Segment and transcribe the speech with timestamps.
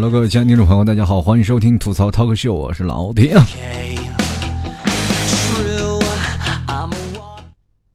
[0.00, 3.36] Hello，各位亲爱的听众朋友，大家好，欢迎收听吐槽 Talk Show，我是老铁。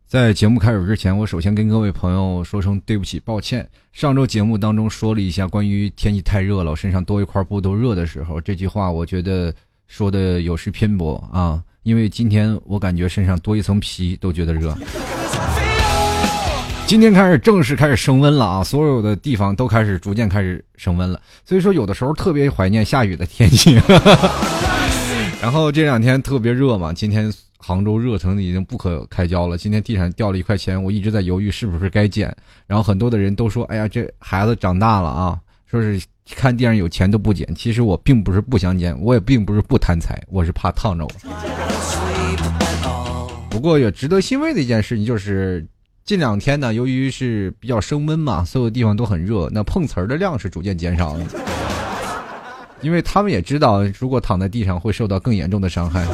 [0.06, 3.66] 在节目开始之前，我首先跟各位朋友说声对不起，抱歉。
[3.94, 9.54] 上周节目当中说了一下关于天气太热了，我身上多一块布都热的时候，这句话我觉得
[9.88, 14.78] 说的有失偏颇啊，因为今天我感觉身上多一层皮都觉得热。
[16.94, 18.64] 今天开始正式开始升温了啊！
[18.64, 23.82] 所有的地方都开始逐渐开始升温了，所以说有的时候特别怀念下雨的天气。
[25.42, 29.58] 然后这两天特别热嘛，今天杭州热成已经不可开交了。
[29.58, 32.32] 今天地产掉了一块钱，我一直在犹豫是不是该减。
[32.68, 36.00] 然后很多的人都说：“哎呀，这孩子长大了啊，说是
[36.36, 41.12] 看地上有钱都不减。”其实我并不是不想减，我也并不是不贪财，我是怕烫着我。
[43.50, 45.66] 不过也值得欣慰的一件事情就是。
[46.06, 51.26] 近两天呢，由于是比较升温嘛，所有地方都很热，那碰瓷儿的量是逐渐减少了，
[52.82, 56.06] 因为他们也知道，如果躺在地上会受到更严重的伤害。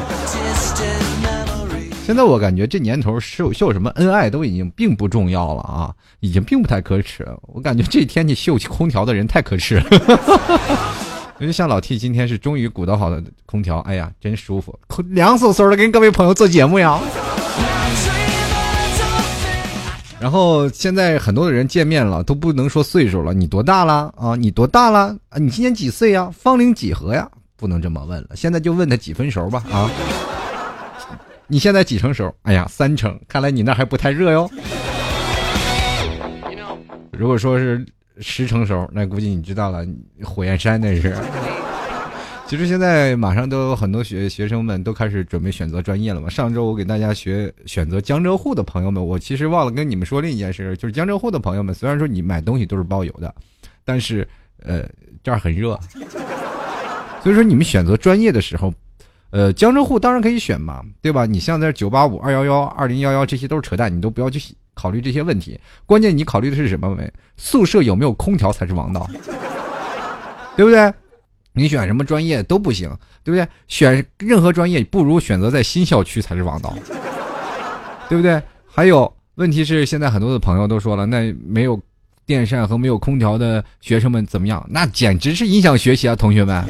[2.06, 7.28] 现在我感觉这年头秀秀什么恩爱都已经并不重要了啊，已经并不太可耻。
[7.48, 9.86] 我感觉这天气秀起空调的人太可耻了。
[11.42, 17.00] 因为像老 T 今天是终于鼓捣好的空调，哎呀，真舒服，凉飕飕的，跟各位朋友做节目呀。
[20.20, 24.36] 然后现在很多的人见面了都不能说岁数了，你多大了啊？
[24.36, 25.38] 你多大了啊？
[25.38, 26.30] 你今年几岁呀？
[26.38, 27.30] 芳龄几何呀？
[27.56, 29.90] 不能这么问了，现在就问他几分熟吧 啊？
[31.48, 32.34] 你现在几成熟？
[32.44, 34.50] 哎呀，三成，看来你那还不太热哟。
[37.12, 37.86] 如果说是
[38.20, 39.86] 十成熟，那估计你知道了，
[40.24, 41.16] 火焰山那是。
[42.50, 46.28] 其实现在马上都有很多学学生们都开始准备选择专业了嘛。
[46.28, 53.32] 上周我给大家学选择江浙沪的朋友们，我其实忘了跟你们说另一件事，就是江浙沪的朋友们，虽然说你买东西都是包邮的，
[53.86, 54.28] 但是
[54.64, 54.84] 呃
[55.24, 55.80] 这儿很热，
[57.22, 58.74] 所以说你们选择专业的时候，
[59.30, 61.28] 呃江浙沪当然可以选嘛，对吧？
[61.28, 65.60] 你像在九八五、二幺幺、二零幺幺这些都是扯淡，你都不要去考虑这些问题。
[65.86, 66.96] 关键你考虑的是什么？
[66.96, 69.08] 没宿舍有没有空调才是王道，
[70.58, 70.92] 对不对？
[71.54, 72.90] 你选什么专业都不行，
[73.24, 73.48] 对不对？
[73.68, 76.74] 选任何专业不如选择在新校区才是王道，
[78.08, 78.42] 对不对？
[78.66, 81.80] 还有问题是，现在很多的朋友都说了，那没有
[82.26, 84.66] 电扇和没有空调的学生们怎么样？
[84.70, 86.64] 那简直是影响学习啊，同学们！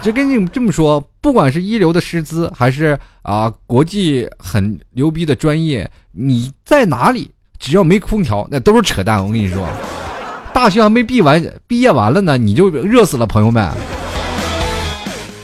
[0.00, 9.24] 就跟你这么说，不管是一流的师资，还是啊国际很牛逼的专业，你在哪里，只要没空调，那都是扯淡。
[9.24, 9.66] 我跟你说。
[10.54, 13.68] 大学还没毕完，毕业完了呢，你就热死了，朋友们。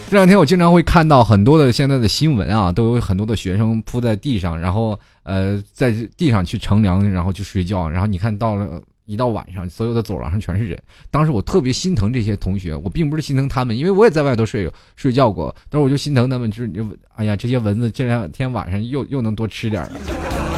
[0.08, 10.78] 这两天我经常会看到很多的现在的新闻啊，都有很多的学生铺在地上，然后呃在地上去乘凉，然后去睡觉，然后你看到了一到晚上，所有的走廊上全是人。
[11.10, 19.90] 当时我特别心疼这些同学，我并不是心疼他们，因为我也在外头睡睡觉过，但是我就心疼他们，就是就哎呀，这些蚊子这两天晚上又又能多吃点儿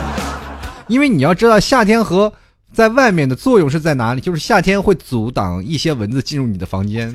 [0.89, 2.31] 因为你要知道夏天和。
[2.73, 4.21] 在外面的作用是在哪里？
[4.21, 7.15] 就是夏天会阻挡一些蚊子进入你的房间，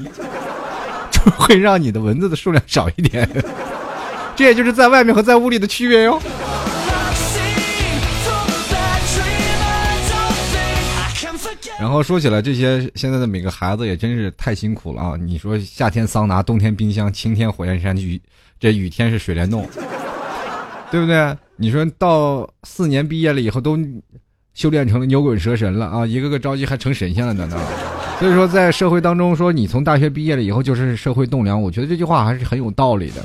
[1.12, 3.28] 就会让你的蚊子的数量少一点。
[4.35, 6.22] 这也就是在外面和在屋里的区别哟。
[11.79, 15.13] 然后说起来，这些现在的每个孩子也真是太辛苦了啊！
[15.19, 18.22] 你说夏天桑拿，冬天冰箱，晴天火焰山，雨
[18.59, 19.68] 这雨天是水帘洞，
[20.91, 21.35] 对不对？
[21.56, 23.75] 你说到四年毕业了以后都。
[24.57, 26.03] 修炼成了牛鬼蛇神了啊！
[26.03, 27.47] 一个个着急还成神仙了呢。
[28.19, 33.23] 所以说，在社会当中说你从大学毕业了以后就是社会栋梁，我觉得这句话还是很有道理的。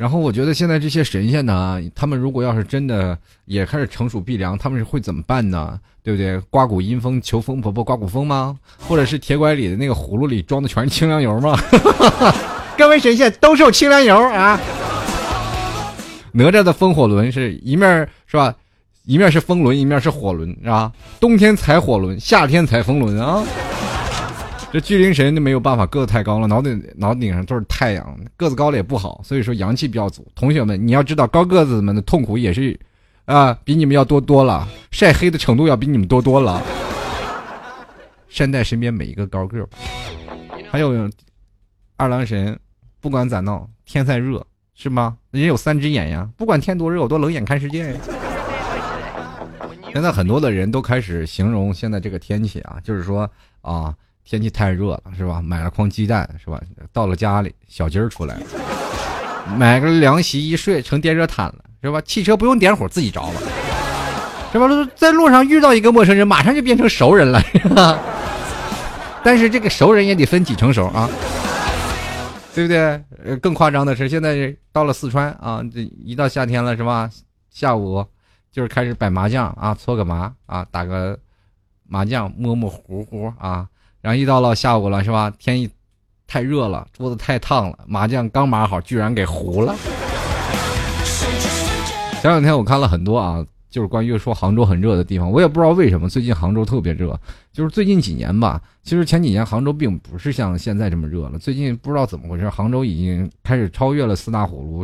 [0.00, 5.78] 然后我觉得现在这些神仙呢，他们如果要是真的也开始成熟避凉，他们是会怎么办呢？
[6.02, 6.40] 对不对？
[6.50, 8.56] 刮骨阴风求风婆婆刮骨风吗？
[8.80, 11.56] 或者是铁拐李的那个葫芦里装的全是清凉油吗？
[12.76, 14.58] 各位神仙都是清凉油啊！
[16.32, 18.52] 哪吒的风火轮是一面是吧？
[19.06, 20.92] 一面是风轮，一面是火轮，是吧？
[21.20, 23.40] 冬天踩火轮，夏天踩风轮啊！
[24.72, 30.26] 这巨灵神就没有办法，个子太高了，脑袋脑顶上都是太阳，个子高了也不好，所以说阳气比较足。
[30.34, 32.76] 同学们，你要知道，高个子们的痛苦也是
[33.26, 36.60] 啊，比你们要多多了，晒黑的程度要比你们多多了。
[38.28, 39.66] 善待身边每一个高个
[40.68, 41.08] 还有
[41.96, 42.58] 二郎神，
[43.00, 44.44] 不管咋闹，天再热
[44.74, 45.16] 是吗？
[45.30, 48.00] 人家有三只眼呀，不管天多热，我都冷眼看世界呀。
[49.96, 53.26] 现在很多的人都开始形容现在这个天气啊，就是说
[53.62, 53.94] 啊，
[54.26, 55.40] 天气太热了，是吧？
[55.40, 56.60] 买了筐鸡蛋，是吧？
[56.92, 58.42] 到了家里，小鸡儿出来了，
[59.56, 61.98] 买个凉席一睡，成电热毯了，是吧？
[62.02, 63.40] 汽车不用点火，自己着了，
[64.52, 64.68] 是吧？
[64.94, 67.42] 在路上遇到一个陌生人，马上就变成熟人了，
[69.24, 71.08] 但是这个熟人也得分几成熟啊，
[72.54, 73.02] 对不对？
[73.24, 77.08] 呃，更夸张的是，现在到了四川啊，这一到夏天了是吧？
[77.50, 78.04] 下午
[78.56, 81.18] 就是开始摆麻将啊，搓个麻啊，打个
[81.86, 83.68] 麻将，摸摸糊糊啊。
[84.00, 85.30] 然后一到了下午了是吧？
[85.38, 85.68] 天一
[86.26, 89.76] 太热了，桌子太烫了，麻将刚码好，居然给糊了。
[92.22, 93.44] 前两天我看了很多啊。
[93.68, 97.20] 就是关于说杭州很热的地方，我也不知道为什么最近杭州特别热。
[97.52, 101.38] 就是最近几年吧，其实前几年杭州并不是像现在这么热了。
[101.38, 104.82] 最近不知道怎么回事，杭州已经开始超越了四大火炉，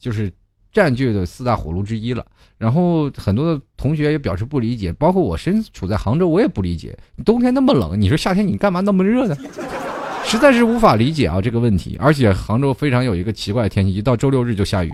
[0.00, 0.32] 就是
[0.72, 2.24] 占据的四大火炉之一了。
[2.58, 6.96] 然后很多的同学也表示不理解，包括我身处在杭州，我也不理解。
[7.24, 9.36] 冬天那么冷，你说夏天你干嘛那么热呢？
[10.24, 11.96] 实在是无法理解啊这个问题。
[12.00, 14.92] 而且杭州非常有一个奇怪的天气，一到周六日就下雨，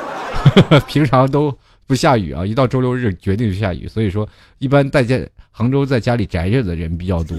[0.88, 1.56] 平常都。
[1.88, 2.44] 不下雨啊！
[2.44, 3.86] 一到周六日，决定就下雨。
[3.86, 5.16] 所以说，一般在家
[5.52, 7.38] 杭州在家里宅着的人比较多。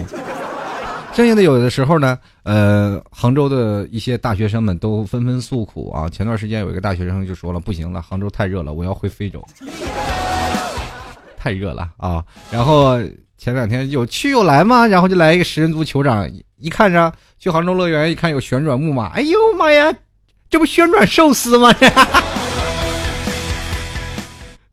[1.17, 6.07] 剩下的有的时候呢，呃，杭州的一些大学生们都纷纷诉苦啊。
[6.07, 9.43] 前段时间有一个大学生就说了：“不行了，杭州太热了，我要回非洲。”
[11.35, 12.23] 太热了啊！
[12.51, 12.99] 然后
[13.35, 16.29] 前两天有去有来嘛，然后就来一个食人族酋长，
[16.59, 19.91] 一看着去杭州乐园，一看有旋转木马，哎呦妈呀，
[20.51, 21.73] 这不旋转寿司吗？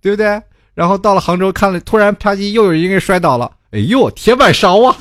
[0.03, 0.43] 对不对？
[0.75, 3.51] 然后到了杭州看了，突然啪叽又有一个人摔倒了。
[3.71, 4.95] 哎呦，铁板烧啊！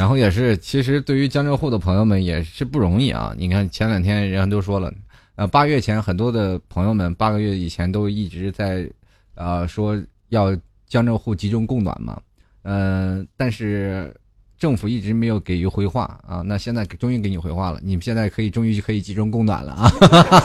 [0.00, 3.34] 然后也是，其实对于江浙沪的朋友们也是不容易啊。
[3.36, 4.90] 你看前两天人家都说了，
[5.34, 8.88] 呃，八月前很多的朋友们八个月以前都一直在，
[9.34, 10.56] 呃，说要
[10.86, 12.18] 江浙沪集中供暖嘛，
[12.62, 14.16] 嗯，但是。
[14.58, 19.90] 政府一直没有给予回话啊，那现在终于给你回话了，你们现在可以终于可以集中供暖了啊！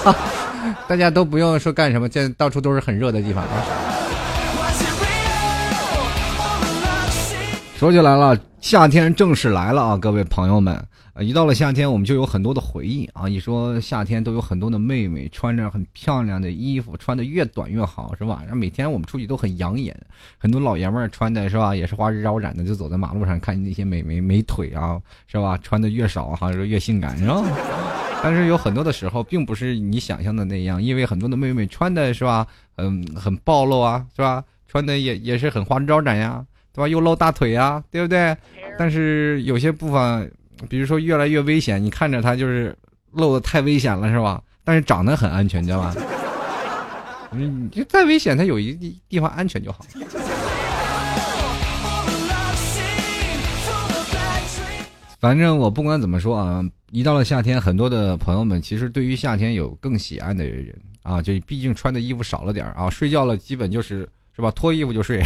[0.87, 3.63] 大家都不用说干什么，现在到处都是很热的地方啊。
[7.77, 10.75] 说起来了，夏天正式来了啊，各位朋友们。
[11.19, 13.29] 一到了夏天，我们就有很多的回忆啊！
[13.29, 18.39] 一说夏天，都有很多的妹妹穿着很漂亮的衣服，穿的越短越好，是吧？
[18.41, 19.95] 然后每天我们出去都很养眼，
[20.39, 25.55] 很多老爷们儿穿的是吧，也是花枝招展的，就走在马路上，看那些美眉美腿啊，是吧？
[25.59, 27.43] 穿的越少，好像是越性感，是吧？
[28.23, 32.47] 但是有很多的时候，并不是你想象的那样，因为很多的妹妹穿的是吧，
[32.77, 34.43] 嗯，很暴露啊，是吧？
[34.67, 36.43] 穿的也也是很花枝招展呀，
[36.75, 36.87] 对吧？
[36.87, 38.35] 又露大腿呀，对不对？
[38.77, 40.31] 但是有些部分。
[40.69, 42.73] 比如说越来越危险，你看着它就是
[43.11, 44.41] 露的太危险了，是吧？
[44.63, 45.93] 但是长得很安全，知道吧？
[47.29, 49.85] 你你再危险，它有一地地方安全就好。
[55.19, 60.73] 反正我不管怎么说啊，一到了夏天，很多的朋友们其实对于夏天有更喜爱的人
[61.03, 65.21] 啊，就毕竟穿的衣服少了点啊，睡觉了基本就是是吧，脱衣服就睡。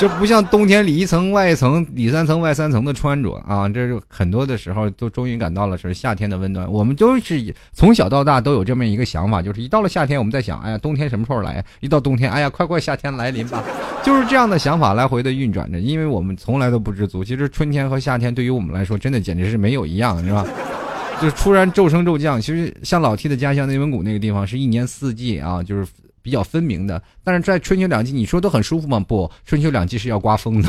[0.00, 6.66] 就不像冬天里一层外一层里三层外三层的穿着啊，这是很多的时候都终于感到了是夏天的温暖。
[6.72, 11.62] 我们都是从小到大都有这么一个想法，就是一到了夏天，我们在想，哎呀，冬天什么时候来？
[11.80, 13.62] 一到冬天，哎呀，快快夏天来临吧！
[14.02, 17.22] 就是这样的想法来回的运转着，因为我们从来都不知足。
[17.22, 20.46] 其实春天和夏天对于我们来说，真的简直是没有一样，是吧？
[21.20, 22.40] 就是突然骤升骤降。
[22.40, 25.86] 其实像老 T 的家乡内蒙古那个地方，是一年四季啊，就是。
[26.30, 29.00] 比较分明的，但是在春秋两季，你说都很舒服吗？
[29.00, 30.68] 不，春秋两季是要刮风的，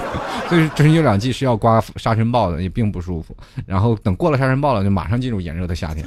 [0.48, 3.36] 所以春秋两季是要刮沙尘暴的，也并不舒服。
[3.66, 6.02] 然后等过了沙尘暴了，就马上进入炎热的夏天，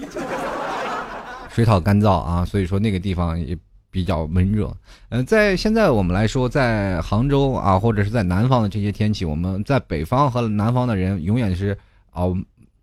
[1.52, 3.56] 水草干燥啊，所以说那个地方也
[3.92, 4.76] 比较闷热。
[5.10, 11.78] 嗯，在现在我们来说，在杭州啊，或者是在南方的这些天气，我们在北方和南方的人永远是
[12.14, 12.36] 哦，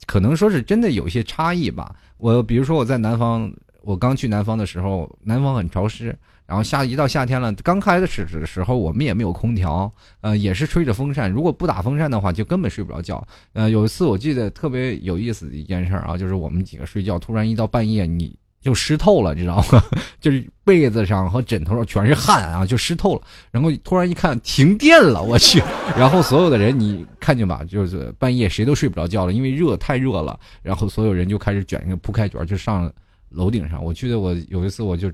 [0.07, 1.97] 可能说是真的有一些差异吧。
[2.19, 3.53] 我比如说我在南方。
[3.83, 11.31] 我刚去南方的时候，南方很潮湿，然后夏一到夏天了，刚开始的时候我们也没有空调，呃，也是吹着风扇。
[11.31, 13.27] 如果不打风扇的话，就根本睡不着觉。
[13.53, 19.83] 呃，有一次我记得特别有意思的一件事啊，就是我们几个睡觉，突然一到半夜你就湿透了，知道吗？
[20.21, 23.23] 就是被子上和枕头上全是汗啊，就湿透了。
[23.51, 25.61] 然后突然一看停电了，我去！
[25.99, 30.39] 然后所有的人你看见吧，就是半夜谁都睡不着觉了，因为热太热了。
[30.63, 32.93] 然后所有人就开始卷一个铺盖卷就上。
[33.35, 35.11] 楼顶上，我记得我有一次，我就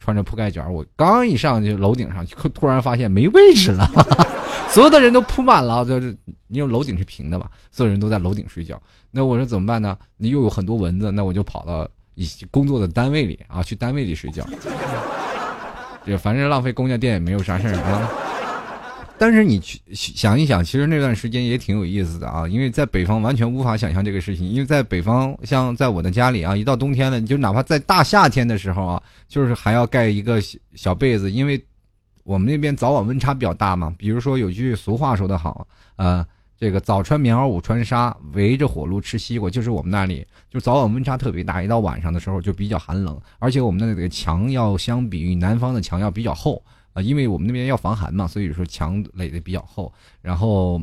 [0.00, 3.88] 穿着铺盖卷，我刚一上去楼顶上，突然发现没位置了，
[4.70, 6.16] 所有的人都铺满了，就是
[6.48, 8.80] 因为楼顶是平的嘛，所有人都在楼顶睡觉。
[9.10, 9.96] 那我说怎么办呢？
[10.16, 14.44] 你又有很多蚊子，那我就跑到一工作的单位里啊，去单位里睡觉。
[16.06, 18.10] 就反正浪费公家电也没有啥事儿啊。
[19.22, 24.48] 但是你去想一想，其实那段时间也挺有意思的啊，因为在北方完全无法想象这个事情。
[24.48, 30.42] 因为在北方，像在我的家里啊，一到冬天了，你就哪怕在大夏天的时候啊，就是还要盖一个
[30.74, 31.64] 小被子，因为
[32.24, 33.94] 我们那边早晚温差比较大嘛。
[33.96, 36.26] 比如说有句俗话说得好，呃，
[36.58, 46.60] 这个早穿棉袄午穿纱，围着火炉吃西瓜，就是我们那里就早晚温差特别大，一到晚上的时候就比较寒冷，而且我们那个墙要相比于南方的墙要比较厚
[46.92, 50.80] 啊，因为我们那边要防寒嘛，所以说墙垒的比较厚，然后。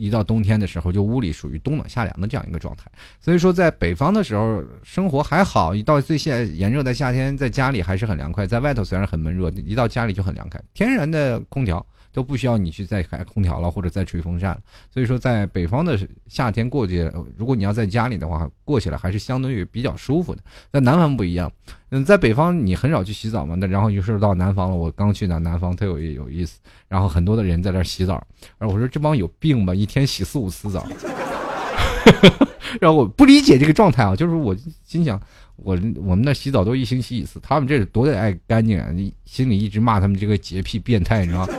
[0.00, 2.88] 一到冬天的时候，就屋里属于冬暖夏凉的这样一个状态。
[3.18, 8.46] 所以说，在北方的时候生活还好，一到最现炎热的夏天，在家里还是很凉快。
[8.46, 11.84] 在外头虽然很闷热，一到家里就很凉快，天然的空调。
[12.18, 14.60] 都不需要你去再开空调了，或者再吹风扇。
[14.92, 15.96] 所以说，在北方的
[16.26, 20.42] 夏天过去，如果你要在家里的话，过起来还是相对于比较舒服的。
[20.72, 21.48] 在南方不一样，
[21.90, 24.74] 嗯，在北方你很少去洗澡嘛，那然后于是到南方了。
[24.74, 26.58] 我刚去的南方特有有意思，
[26.88, 28.20] 然后很多的人在这洗澡，
[28.58, 30.84] 而我说这帮有病吧，一天洗四五次澡。
[32.80, 35.20] 然后我不理解这个状态啊，就是我心想，
[35.54, 38.88] 我我们那洗澡都一星期一次，他们这是多得爱干净啊！
[39.24, 41.54] 心里一直骂他们这个洁癖变态，你知道吗？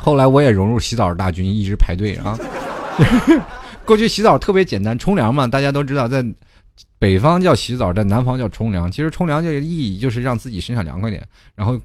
[0.00, 2.38] 后来我也融入洗澡大军，一直排队啊。
[3.84, 6.24] 过去洗澡特别简单，冲凉嘛，大家都知道，在
[6.98, 8.90] 北方叫洗澡，在南方叫冲凉。
[8.90, 11.22] 其实冲凉这个意义就是让自己身上凉快点，
[11.54, 11.78] 然后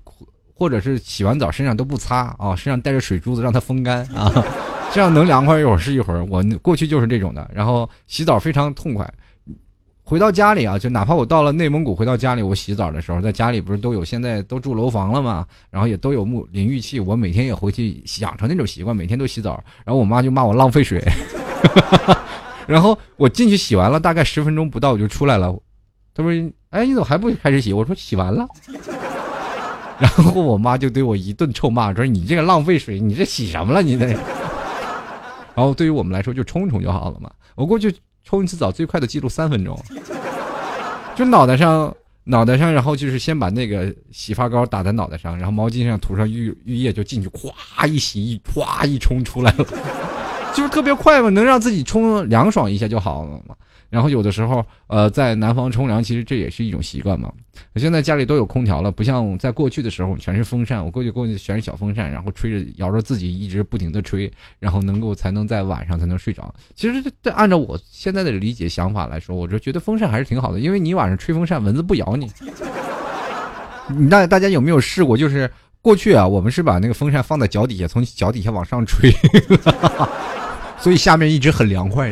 [0.54, 4.32] 或者是洗完澡身上都不擦啊，身上带着水珠子让它风干啊，
[4.94, 6.24] 这样能凉快一会儿是一会儿。
[6.26, 9.12] 我过去就是这种的，然后洗澡非常痛快。
[10.08, 19.62] 回到家里啊，就哪怕我到了内蒙古，回到家里，我洗澡的时候，在家里不是都有，现在都住楼房了嘛，然后也都有沐淋浴器，我每天也回去养成那种习惯，每天都洗澡。
[19.84, 21.04] 然后我妈就骂我浪费水，
[22.68, 25.52] 然后我进去洗完了，大概十分钟不到我就出来了。
[26.14, 26.32] 她说
[26.70, 28.48] ：“哎，你怎么还不开始洗？”我说：“洗完了。”
[29.98, 33.82] 然后我妈就对我一顿臭骂，说：“你这个浪费水，你这洗什么了？
[33.82, 34.06] 你这。
[35.58, 37.32] ”然后对于我们来说，就冲冲就好了嘛。
[37.56, 37.92] 我过去。
[38.26, 39.80] 冲一次澡最快的记录三分钟，
[41.16, 49.66] 就脑袋上脑袋上，然后就是先把那个洗发膏打在脑袋上，然后毛巾上涂上浴浴液就进去，咵一洗一咵一冲出来了，
[50.56, 53.56] 就是特别快嘛，能让自己冲凉爽一下就好了嘛。
[53.90, 57.32] 然后有的时候，呃，在南方冲凉，其实这也是一种习惯嘛。
[57.76, 60.84] 现在家里都有空调了，不像在过去的时候全是风扇。
[60.84, 66.54] 我过去过去全是小风扇，然后吹着，摇着自己一直不停的吹，然后能够才能在晚上才能睡着。
[66.76, 72.30] 其实这按照我现在的理解想法来说，我就觉得风扇还是挺好的，因为你晚上吹风扇，蚊子不咬你。
[73.98, 75.16] 你大大家有没有试过？
[75.16, 75.50] 就是
[75.82, 79.14] 过去啊，我们是把那个风扇放在脚底下，从脚底下往上吹，
[80.80, 82.12] 所以下面一直很凉快。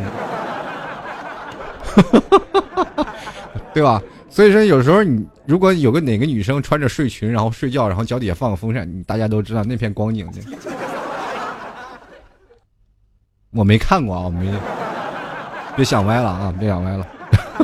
[2.01, 3.13] 哈哈哈哈哈
[3.73, 4.01] 对吧？
[4.29, 10.27] 所以说有时候你如果有个哪个女生穿着睡裙然后睡觉，然后脚底下放个风扇，你大家都知道那片光景。
[13.51, 14.51] 我没看过啊，我没，
[15.77, 17.07] 别想歪了啊，别想歪了。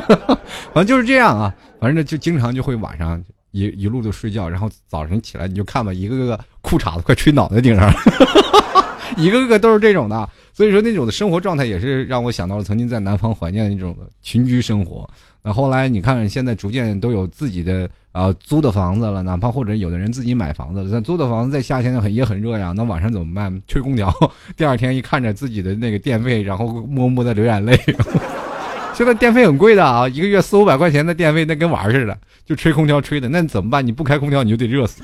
[0.72, 3.20] 反正就是这样啊，反正就经常就会晚上
[3.50, 7.94] 一一路都睡觉，然后早晨起来你就看吧，一个个裤衩子快吹脑袋顶上了，
[9.18, 10.28] 一个个都是这种的。
[10.60, 15.08] 所以说那种的生活状态也是让我想到了曾经在南方怀念的那种群居生活。
[15.42, 20.90] 那后来你看，现在逐渐都有自己的啊租的房子了，哪怕或者有的人自己买房子了。
[20.92, 23.62] 但租的房子在夏天很也很热呀，那晚上怎么办？
[23.66, 24.14] 吹空调。
[24.54, 27.74] 第二天一看着自己的那个电费，然后默默的流眼泪。
[28.92, 32.14] 现在电费很贵的啊，一个月四五百块钱的电费，那跟玩儿似的，
[32.44, 33.86] 就吹空调吹的，那怎么办？
[33.86, 35.02] 你不开空调你就得热死。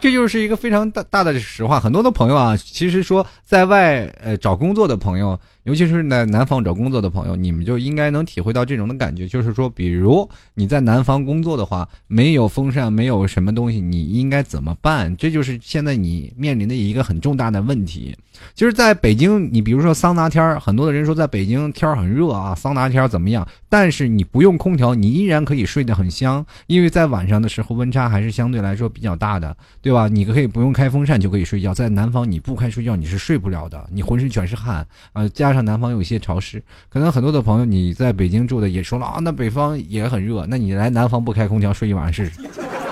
[0.00, 1.78] 这就是一个非常大大的实话。
[1.78, 5.38] 很多的朋友啊，其实说在外呃找工作的朋友。
[5.64, 15.14] 尤其是在南方找工作的朋友，你们就应该能体会到这种的感觉，就是说，比如你在南方工作的话，没有风扇，没有什么东西，你应该怎么办？
[15.16, 18.16] 这就是现在你面临的一个很重大的问题。
[18.54, 23.46] 就是在北京，你比如说桑拿天儿，很多的人说在北京天儿很热啊，桑拿天儿怎么样？
[23.68, 30.08] 但是你不用空调，你依然可以睡得很香，因为在晚上的时候温差还是相对来说比较大的，对吧？
[30.08, 31.74] 你可以不用开风扇就可以睡觉。
[31.74, 35.49] 在南方你不开睡觉你是睡不了的，你浑身全是汗啊，加。
[35.50, 42.40] 加上南方有些潮湿，可能很多的朋友你在北京住的也说了啊，那北方也很热，那你来南方不开空调睡一晚上试试？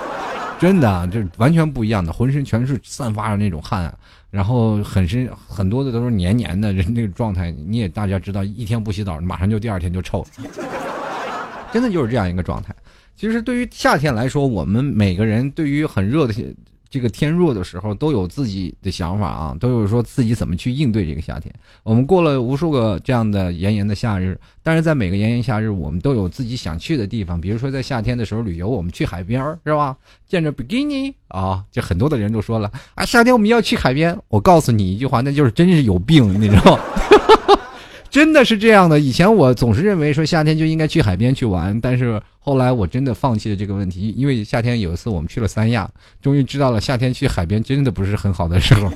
[0.59, 3.97] 真的，这完全不一样的，浑身全是散发着那种汗，
[4.29, 10.27] 然后很深很多的都是黏黏的人那个状态，你也大家知道，一天不洗澡，马上就第二天就臭了，
[11.73, 12.75] 真的就是这样一个状态。
[13.15, 16.35] 其实对于夏天来说，我们每个人对于很热的。
[16.91, 21.55] 这个天热的时候都有自己的想法啊，都有说自己怎么去应对这个夏天。
[21.83, 27.41] 我们过了无数个这样的炎炎的夏日，但是在每个炎炎夏日，我们都有自己想去的地方。
[27.41, 29.97] 比如说在夏天的时候旅游，我们去海边是吧？
[30.27, 34.19] 见着比基尼啊，就很多的人都说了啊，夏天我们要去海边。
[34.29, 36.79] 我告诉你一句话，那就是真是有病，你知道？
[38.11, 38.99] 真的是这样的。
[38.99, 45.89] 以前我总是认为说夏天就应该去海边去玩，但是后来我真的放弃了这个问题，因为夏天有一次我们去了三亚，
[46.23, 48.91] 终于知道了夏天去海边真的不是很好的时候。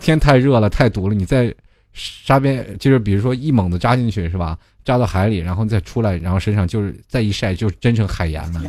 [0.00, 1.54] 天太热了，太毒了，你在
[1.92, 4.56] 沙边就是比如说一猛子扎进去是吧？
[4.84, 8.62] 扎到海里，然后再出来，然后身上就是再一晒，就真成海盐了。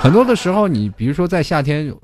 [0.00, 1.94] 很多的时候，你比如说在夏天，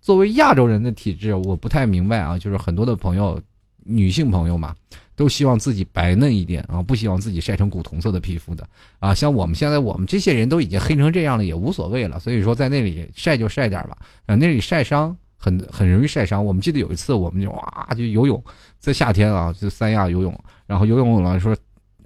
[0.00, 3.40] 作为亚洲人的体质，我不太明白啊，就是很多的朋友。
[3.82, 4.74] 女性朋友嘛，
[5.20, 8.66] 都希望自己白嫩一点啊，不希望自己晒成古铜色的皮肤的
[9.00, 9.14] 啊。
[9.14, 12.18] 像我们现在，我们这些人都已经黑成这样了，也无所谓了。
[12.18, 16.42] 所以说，在那里晒就晒点吧，啊，那里晒伤很很容易晒伤。
[16.42, 18.42] 我们记得有一次，我们就哇就游泳，
[18.78, 20.34] 在夏天啊，就三亚游泳，
[20.66, 21.54] 然后游泳了说，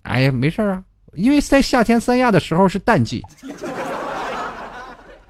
[0.02, 3.22] 哎呀没事啊，因为在夏天三亚的时候是淡季。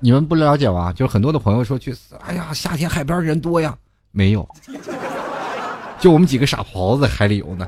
[0.00, 0.91] 你们不了解吧？
[0.91, 3.76] 就很多的朋友说去，哎呀，夏天海边人多呀，
[4.11, 4.49] 没有。
[6.04, 7.66] 就我们几个傻狍子在海里游呢，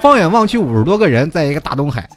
[0.00, 2.08] 放眼望去五十多个人在一个大东海，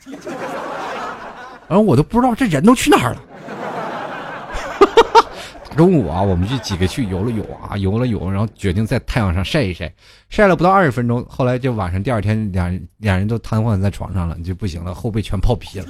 [1.68, 3.22] 然后我都不知道这人都去哪儿了。
[5.70, 9.92] 大中午啊，我们就几个去游了游啊，游了游，然后决定在太阳上晒一晒，
[10.30, 15.86] 晒了不到二十分钟，后来就晚上第二天两两人都瘫痪在床上了，就不行了，后背全泡皮了，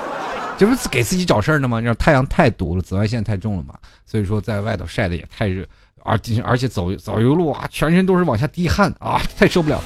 [0.56, 1.80] 这不是给自己找事儿呢吗？
[1.80, 3.74] 你太阳太毒了，紫外线太重了嘛，
[4.06, 5.62] 所以说在外头晒的也太热。
[6.06, 9.82] 而而且走走一路啊，全身都是往下滴汗啊， 太受不了。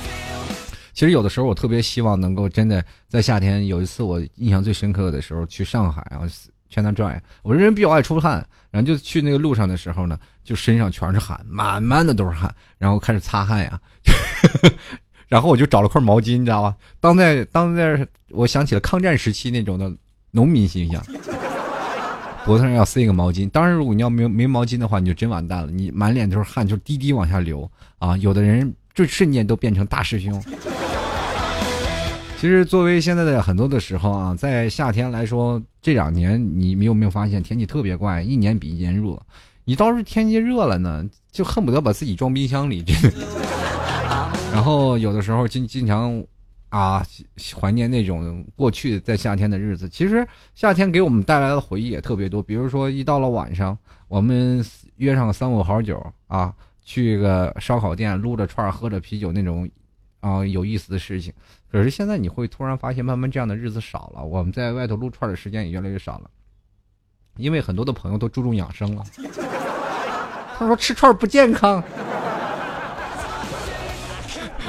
[0.93, 3.67] 其实有的时候我特别希望能够真的在夏天。
[3.67, 6.29] 有一次我印象最深刻的时候去上海啊，
[6.69, 7.21] 全那转。
[7.43, 13.81] 我这人比较爱出汗，然后就去那个路上的时候呢，就身上全是汗，满满的都是汗，然后开始擦汗呀。
[15.27, 16.77] 然后我就找了块毛巾，你知道吧？
[16.99, 19.91] 当在当在，我想起了抗战时期那种的
[20.33, 21.03] 农民形象。
[22.45, 28.17] 脖子上要塞一个毛巾，当然，如果你要没没毛巾的话，你就真完蛋了，你满脸都是汗，就滴滴往下流啊！
[28.17, 30.43] 有的人就瞬间都变成大师兄。
[32.39, 39.21] 其实，作为现在的很多的时候啊，在夏天来说，这两年你有没有发现天气特别怪，一年比一年热？
[39.65, 43.11] 你倒是天气热了呢，就恨不得把自己装冰箱里去，
[44.53, 46.25] 然后有的时候经经常。
[46.71, 47.05] 啊，
[47.61, 49.89] 怀念那种过去在夏天的日子。
[49.89, 52.43] 其实夏天给我们带来的回忆也特别多。
[52.43, 53.77] 比如说，一到了晚上，
[54.09, 54.65] 我们
[54.97, 56.55] 约上三五好友啊，
[56.85, 59.69] 去个烧烤店撸着串喝着啤酒那种，
[60.21, 61.33] 啊，有意思的事情。
[61.71, 64.25] 可是现在你会突然发现，慢慢这样的日子少了。
[64.25, 66.31] 我们在外头撸串的时间也越来越少了，
[67.37, 69.05] 因为很多的朋友都注重养生了。
[70.57, 71.83] 他说吃串不健康。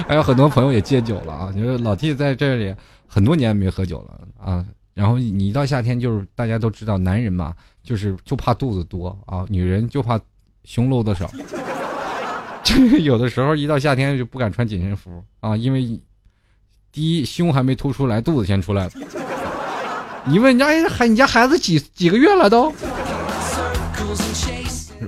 [0.08, 1.52] 还有很多朋友也戒酒了啊！
[1.54, 2.76] 你说老 T 在这里
[3.08, 4.66] 很多年没喝酒了啊。
[4.94, 10.20] 然后你一到夏天，就是大家都知道，男人嘛，就是就怕肚子多啊，女人就怕
[10.66, 11.32] 胸露的少。
[13.02, 16.00] 有的时候一到夏天就不敢穿紧身服啊，因为
[16.92, 18.92] 第一胸还没凸出来，肚子先出来了。
[20.26, 22.72] 你问人家孩，你家孩子几几个月了都？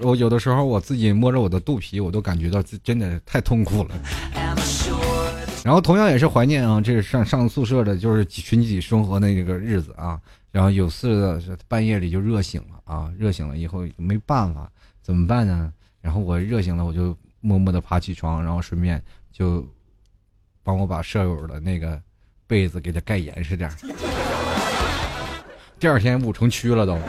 [0.01, 3.89] 我有的时候我自己摸着我的肚皮，我都感觉到真的太痛苦了。
[5.63, 10.19] 然后同样也是怀念啊，这是上上宿舍的，就是群体生活那个日子啊。
[10.51, 14.69] 然后有次半夜里就热醒了啊，热醒了以后没办法，
[15.01, 15.73] 怎么办呢？
[16.01, 19.65] 然后我热醒了，我就默默的爬起床，然后顺便就
[20.61, 21.99] 帮我把舍友的那个
[22.45, 23.71] 被子给他盖严实点
[25.79, 26.99] 第二天捂成蛆了都。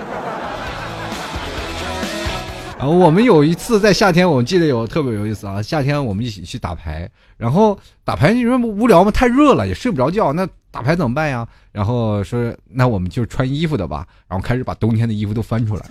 [2.88, 5.62] 我们有一次在夏天，我记得有特别有意思啊。
[5.62, 9.10] 夏天我们一起去打牌，然后打牌你说无聊吗？
[9.10, 10.32] 太热了，也睡不着觉。
[10.32, 11.46] 那打牌怎么办呀？
[11.72, 14.06] 然后说那我们就穿衣服的吧。
[14.28, 15.86] 然后开始把冬天的衣服都翻出来，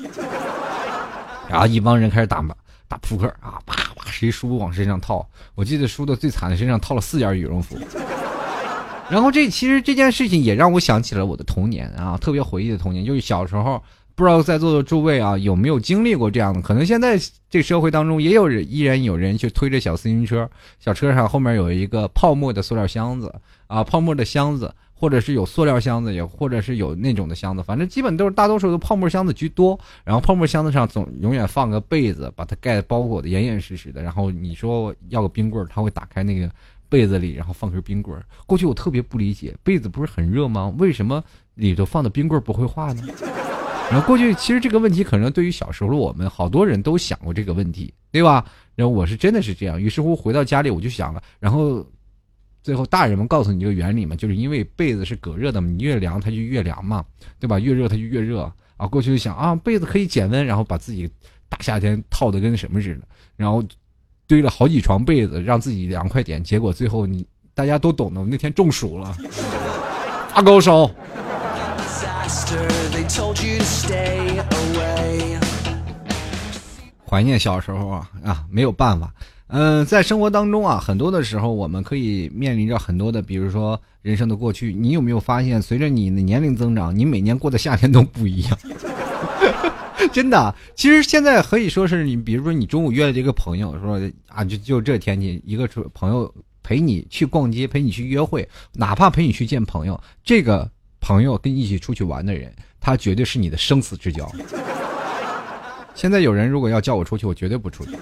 [1.49, 2.43] 然后一帮人开始打
[2.87, 5.27] 打扑克啊，啪啪谁输往身上套。
[5.55, 7.77] 我记得输的最惨的身上套了四件羽绒服。
[9.09, 13.81] 然后这其实这件事情也让我想起了我的童年啊，特别回忆的童年，就是小时候。
[14.15, 16.61] 不知道在座的诸位啊，有没有经历过这样的？
[16.61, 20.49] 可能现在这社会当中也有人，依然有人去推着小自行车，
[20.79, 23.33] 小车上后面有一个泡沫的塑料箱子
[23.67, 29.79] 啊，泡沫的箱子，或者是有塑料箱子，也或者是有那种的箱子，反正基本都是大多数的泡沫箱子居多。
[30.03, 34.03] 然后泡沫箱子上总永远放个被子，把它盖包裹的严严实实的。
[34.03, 36.47] 然后你说要个冰棍儿，他会打开那个
[36.87, 38.15] 被子里，然后放根冰棍。
[38.45, 40.71] 过去我特别不理解，被子不是很热吗？
[40.77, 41.23] 为什么
[41.55, 43.01] 里头放的冰棍不会化呢？
[43.91, 48.43] 然后过去其实这个问题可能对于小时候的我们好多人都想过这个问题，对吧？
[48.75, 49.79] 然后我是真的是这样。
[49.79, 51.85] 于是乎回到家里我就想了，然后
[52.63, 57.05] 最后大人们告诉你这个原理嘛，就是因为被子是隔热的嘛，你越凉它就越凉嘛，
[57.39, 57.59] 对吧？
[57.59, 58.87] 越热它就越热啊。
[58.87, 61.07] 过去就想啊，被子可以减温，然后把自己
[61.47, 63.01] 大夏天套的跟什么似的，
[63.35, 63.63] 然后
[64.25, 66.43] 堆了好几床被子，让自己凉快点。
[66.43, 69.15] 结果最后你大家都懂的，我那天中暑了，
[70.33, 70.89] 发高烧。
[77.13, 79.13] 怀念小时候啊啊，没有办法。
[79.45, 84.73] 嗯，在生活当中啊，很多的时候我们可以面临着很多的，比如说人生的过去。
[84.73, 88.57] 你有没有发现，随着你的年龄增长，你每年过的夏天都不一样？
[90.11, 100.67] 真的，其实现在可以说是你，比如说你中午约了这个朋友，说啊，就就这天气，一个朋友陪你去逛街，陪你去约会，哪怕陪你去见朋友，这个
[100.99, 104.27] 朋友跟一起出去玩的人，他绝对是你的生死之交。
[105.93, 107.97] 现在有人如果要叫我出去，我绝对不出去。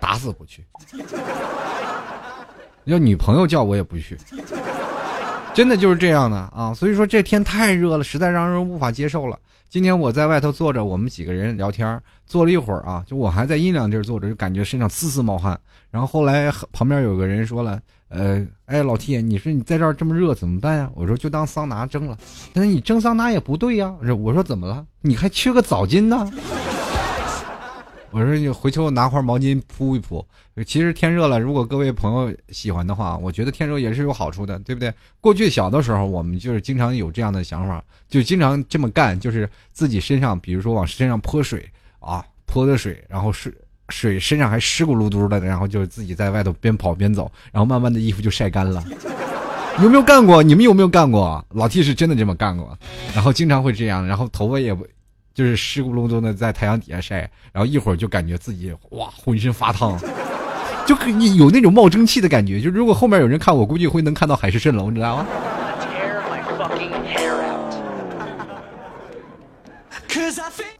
[0.00, 0.64] 打死不去，
[2.84, 4.18] 要女朋友叫我也不去，
[5.54, 6.74] 真的就是这样的啊！
[6.74, 9.38] 所以说这天太热了，实在让人无法接受了。
[9.70, 15.58] 今天我在外头坐着，我们几个人聊天，坐了一会儿啊，就我还在阴凉地儿坐着，就感觉身上丝丝冒汗。
[15.90, 17.80] 然后后来旁边有个人说了
[18.14, 22.16] ：“呃，哎，老 T，你说你在这儿这么热怎么办呀？”我说：“就当桑拿蒸了。”
[22.52, 23.94] 但是你蒸桑拿也不对呀。
[24.20, 24.86] 我说：“怎么了？
[25.00, 26.30] 你还缺个澡巾呢？”
[28.10, 30.22] 我说你回去拿块毛巾铺一铺。
[30.66, 34.92] 其实天热了，如果各位朋友喜欢的话，我觉得天热也是有好处的，对不对？
[35.18, 41.66] 过去小的时候，我们就是经常有这样的想法，就经常这么干，就是自己身上，比如说往身上泼水
[42.00, 43.50] 啊，泼的水，然后水
[43.88, 48.82] 水身上还湿咕噜嘟的，然后就自己在外头边跑边走，然后慢慢的衣服就晒干了。
[49.82, 50.42] 有没有干过？
[50.42, 51.44] 你们有没有干过？
[51.50, 52.78] 老 T 是真的这么干过，
[53.14, 54.86] 然后经常会这样，然后头发也不。
[55.34, 57.20] 就是湿咕隆咚的在太阳底下晒，
[57.54, 59.98] 然后一会儿就感觉自己哇浑身发烫，
[60.84, 62.60] 就你有那种冒蒸汽的感觉。
[62.60, 65.26] 就如果后面有人看我，估计会能看到海市蜃楼，你知道吗？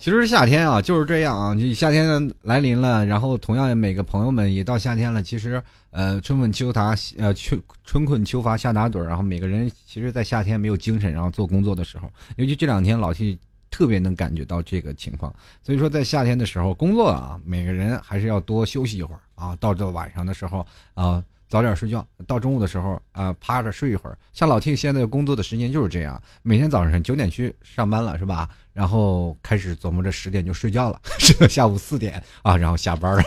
[0.03, 5.23] 其实夏天啊就是这样啊，你夏天来临了，然后同样每个朋友们也到夏天了。
[5.23, 5.63] 其实
[5.93, 13.39] 呃春困秋乏呃秋春困秋乏夏打盹，然后每个人其实，在夏天没有精神，然后做工作的时候，尤其这两天老去。
[13.71, 19.57] 特别能感觉到这个情况，所以说在夏天的时候工作啊，每个人还是要多休息一会儿啊。
[19.57, 24.19] 到这晚上的时候啊，早点睡觉；到中午的时候啊，趴着睡一会儿。
[24.35, 28.47] 像老 T 现在工作的时间就是这样，每天早上九点去上班了，是吧？
[28.73, 33.23] 然后开始琢磨着十点就睡觉了， 睡到下午四点啊，然后下班了。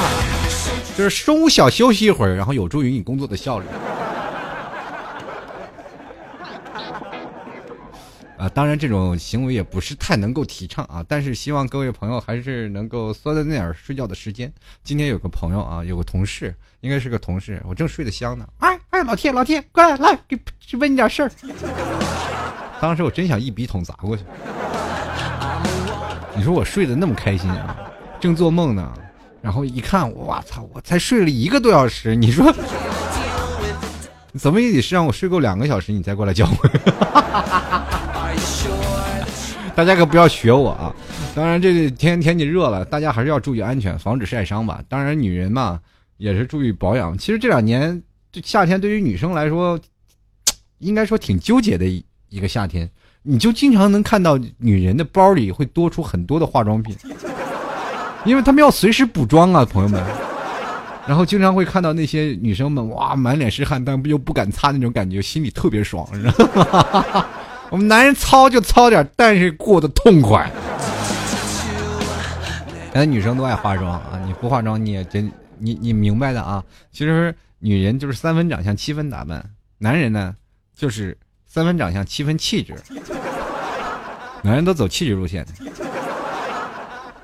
[0.96, 3.66] 就是中午小休息一会儿，然后有助于你工作的效率。
[8.36, 14.52] 啊，当然这种行为也不是太能够提倡啊，但是希望各位朋友还是能够缩在那点睡觉的时间。
[14.82, 18.46] 今天有个朋友啊，有个同事，应该是个同事，我正睡得香呢。
[18.58, 20.38] 哎哎，老铁老铁，过来来，给
[20.78, 21.30] 问你点事儿。
[22.80, 24.24] 当时我真想一笔筒砸过去。
[26.34, 27.76] 你说我睡得那么开心啊，
[28.18, 28.90] 正做梦呢，
[29.42, 32.50] 然后一看，我操，我才睡了一个多小时，你说，
[34.38, 36.68] 怎么也得是让我睡够两个小时，你再过来叫我。
[39.74, 40.94] 大家可不要学我啊！
[41.34, 44.82] 当然，这天天气热了，大家还是要注意安全，防止晒伤吧。
[44.88, 45.80] 当然，女人嘛
[46.16, 47.16] 也是注意保养。
[47.16, 49.78] 其实这两年，这夏天对于女生来说，
[50.78, 52.90] 应该说挺纠结的一一个夏天。
[53.22, 56.96] 你就经常能看到女人的包里会多出很多的化妆品，
[58.24, 60.02] 因为他们要随时补妆啊，朋友们。
[61.06, 67.26] 然后经常会看到那些女生们哇，满脸是汗，但又不敢擦那种感觉，心里特别爽，知道吗？
[67.68, 70.50] 我们男人糙就糙点，但是过得痛快。
[72.92, 76.62] 现在女生都爱化妆啊，你不化妆你也真你你明白的啊。
[76.92, 79.44] 其实女人就是三分长相七分打扮，
[79.78, 80.34] 男人呢
[80.76, 81.16] 就是
[81.52, 82.76] 三分长相七分气质。
[84.40, 85.52] 男人都走气质路线的，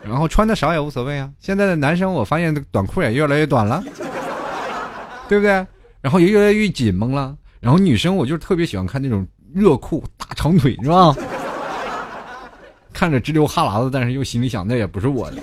[0.02, 1.30] 然后穿的少也无所谓啊。
[1.38, 3.80] 现在的男生我发现短裤也越来越短了，
[5.28, 5.64] 对不对？
[6.00, 7.36] 然后也越来越紧绷了。
[7.60, 9.24] 然后女生我就特别喜欢看那种。
[9.54, 11.14] 热裤大长腿是吧？
[12.92, 15.38] 看着直流哈喇子，但是又心里想那也不是我的。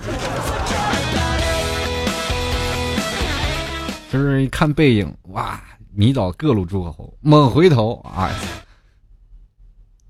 [4.12, 5.60] 就是一看背影，哇，
[5.96, 7.12] 迷倒各路诸侯。
[7.22, 8.32] 猛回头，哎，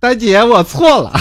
[0.04, 1.10] 大姐，我错了。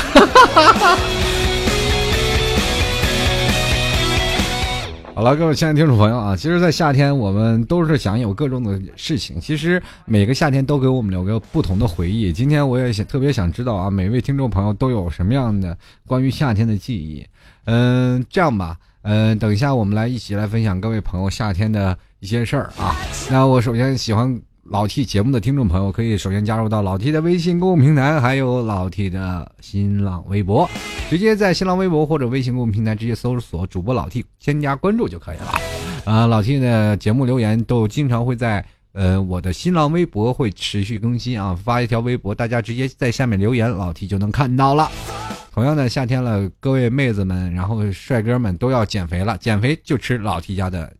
[5.14, 9.40] 好了，各位亲爱的听众朋友啊，其实，在夏天我们都是想有各种的事情。
[9.40, 12.32] 其实每个夏天都给我们留个不同的回忆。
[12.32, 17.24] 今天我也想特别想知道啊，每位听众朋友都有什么样的关于夏天的记忆？
[17.66, 22.96] 嗯，这样吧，嗯，等一下我们来一起来分享各位朋友夏天的一些事儿啊。
[23.30, 30.70] 那我首先喜欢老 T 节目的听众朋友，可以首先加入到老 T 的微信公众平台，还有老 T 的新浪微博，
[31.10, 35.52] 直接在新浪微博或者微信公众平台直接搜索主播老 T，添加关注就可以了。
[36.04, 44.88] 啊，老 T 的节目留言都经常会在呃我的新浪微博会持续更新啊，发一条微博，大家直接在下面留言，老 T 就能看到了。
[45.50, 50.90] 同样的，夏天了，各位妹子们，然后帅哥们都要减肥了，减肥就吃老 T 家的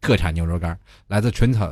[0.00, 1.68] 特产牛肉干，来自纯草。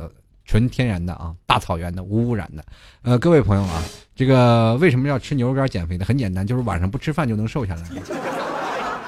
[0.51, 2.61] 纯天然的啊，大草原的，无污染的。
[3.03, 3.81] 呃，各位朋友啊，
[4.13, 6.03] 这个为什么要吃牛肉干减肥呢？
[6.03, 7.83] 很简单，就是晚上不吃饭就能瘦下来。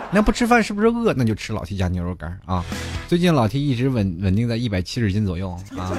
[0.10, 1.14] 那不吃饭是不是饿？
[1.14, 2.64] 那就吃老 T 家牛肉干啊。
[3.10, 5.92] 最近老 T 一直稳稳定在一百七十斤左右啊。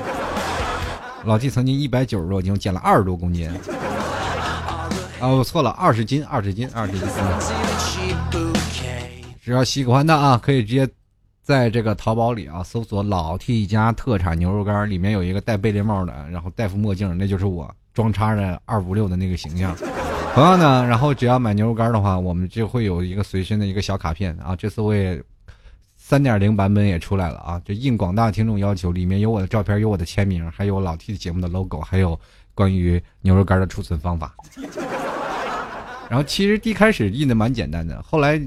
[1.26, 3.46] 老 T 曾经一百九十多斤，减了二十多公斤。
[5.20, 7.02] 啊，我错了，二十斤，二十斤，二十斤。
[9.42, 10.88] 只要喜欢的啊，可以直接。
[11.44, 19.76] 在这个淘宝里啊，搜索“老 T 家特产牛肉干”，里面有一个戴贝雷帽的，然后戴副墨镜，那就是我装叉的二五六的那个形象。
[20.34, 24.56] 同样呢，然后只要买牛肉干的话，我们就会有一个随身的一个小卡片啊。
[24.56, 25.22] 这次我也
[25.98, 32.18] 三点零版本也出来了啊，就应广大听众要求，里面有我的照片，有我的签名，还有老 T 的节目的 logo，还有
[32.54, 34.34] 关于牛肉干的储存方法。
[36.08, 38.40] 然后其实一开始印的蛮简单的，后来。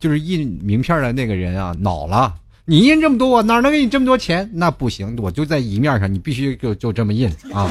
[0.00, 2.34] 就是印名片的那个人啊，恼了。
[2.64, 4.48] 你印这么多，我哪能给你这么多钱？
[4.52, 7.70] 那不行，我就在一面上，你必须就就这么印啊。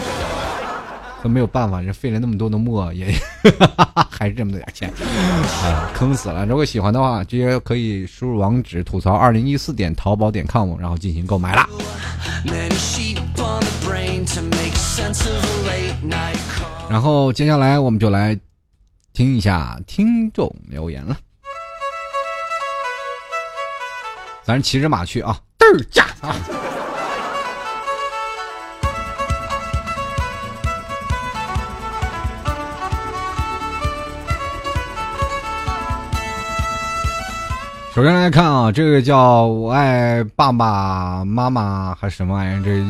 [1.22, 3.14] 可没有办法，人费了那么多的墨，也
[4.10, 4.90] 还是这么多点钱，
[5.64, 6.46] 啊，坑死了。
[6.46, 11.68] 如果喜欢的话，直接可以输入网址吐槽二零一四点淘宝点 com，然后进行购买啦。
[16.90, 18.38] 然后接下来我们就来
[19.14, 21.18] 听一下听众留言了。
[24.50, 26.36] 咱骑着马去啊，嘚儿驾啊！
[38.00, 42.64] 首先来看啊，这个叫我爱爸爸妈妈还是什么玩意儿？
[42.64, 42.82] 这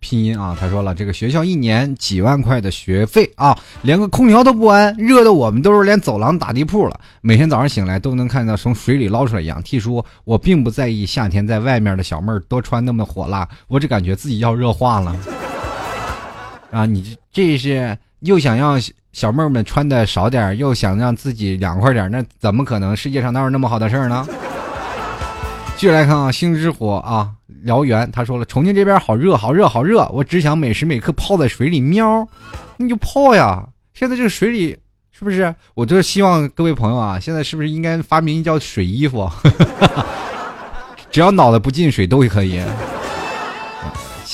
[0.00, 6.98] 拼音啊，他说了，这个学校一年几万块的学费啊，连个空调都不安，热的我们都是连走廊打地铺了。
[7.20, 9.62] 每天早上醒来都能看到从水里捞出来一样。
[9.62, 15.14] T 叔，我并不在意夏天在外面的小妹儿多穿那么火辣，我只感觉自己要热化了。
[16.72, 18.80] 啊，你这是又想让
[19.12, 22.96] 小妹儿们穿的少点，又想让自己凉快点，那怎么可能？
[22.96, 24.26] 世界上哪有那么好的事儿呢？
[25.84, 27.30] 继续来看啊，星之火啊，
[27.66, 32.26] 燎原，他说了，重庆这边好热，好热，好热，我只想每时每刻泡在水里喵，
[32.78, 33.62] 你就泡呀。
[33.92, 34.74] 现在这个水里
[35.12, 35.54] 是不是？
[35.74, 39.30] 我就是希望各位朋友啊，现在是不是应该发明叫水衣服？
[41.12, 42.62] 只要脑袋不进水都可以。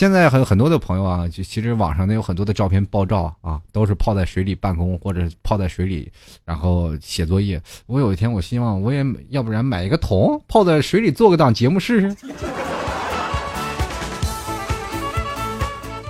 [0.01, 6.11] 现在很很多的朋友啊，就其实网上呢有很多的照片爆照啊，都是泡在水里办公或者泡在水里，
[6.43, 7.61] 然后写作业。
[7.85, 12.17] 我有一天我希望我也要不然买一个桶，泡在水里做个档节目试试。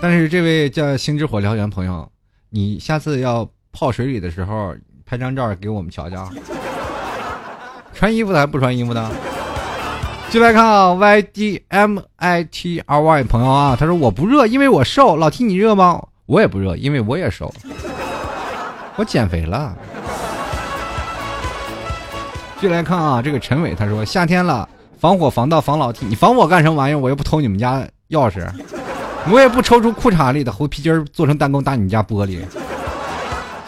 [0.00, 2.08] 但是这位叫星之火燎原朋友，
[2.50, 4.72] 你下次要泡水里的时候
[5.04, 6.30] 拍张照给我们瞧瞧。
[7.92, 9.10] 穿衣服的还是不穿衣服的？
[10.30, 15.16] 进来看啊，Y D M I T R Y 朋友啊，他说我不热，因为我瘦。
[15.16, 16.00] 老 T 你热吗？
[16.26, 17.52] 我也不热，因为我也瘦，
[18.94, 19.76] 我减肥了。
[22.60, 24.68] 就来看啊，这个陈伟他说夏天了，
[25.00, 26.98] 防火防盗防老 T，你防我干什么玩意儿？
[26.98, 28.48] 我又不偷你们家钥匙，
[29.32, 32.38] 我也不抽出裤衩里的猴皮筋做成弹弓打你们家玻璃。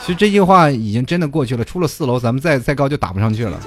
[0.01, 3.59] 其实这句话已经真的过去了，出了四楼，咱们再再高就打不上去了。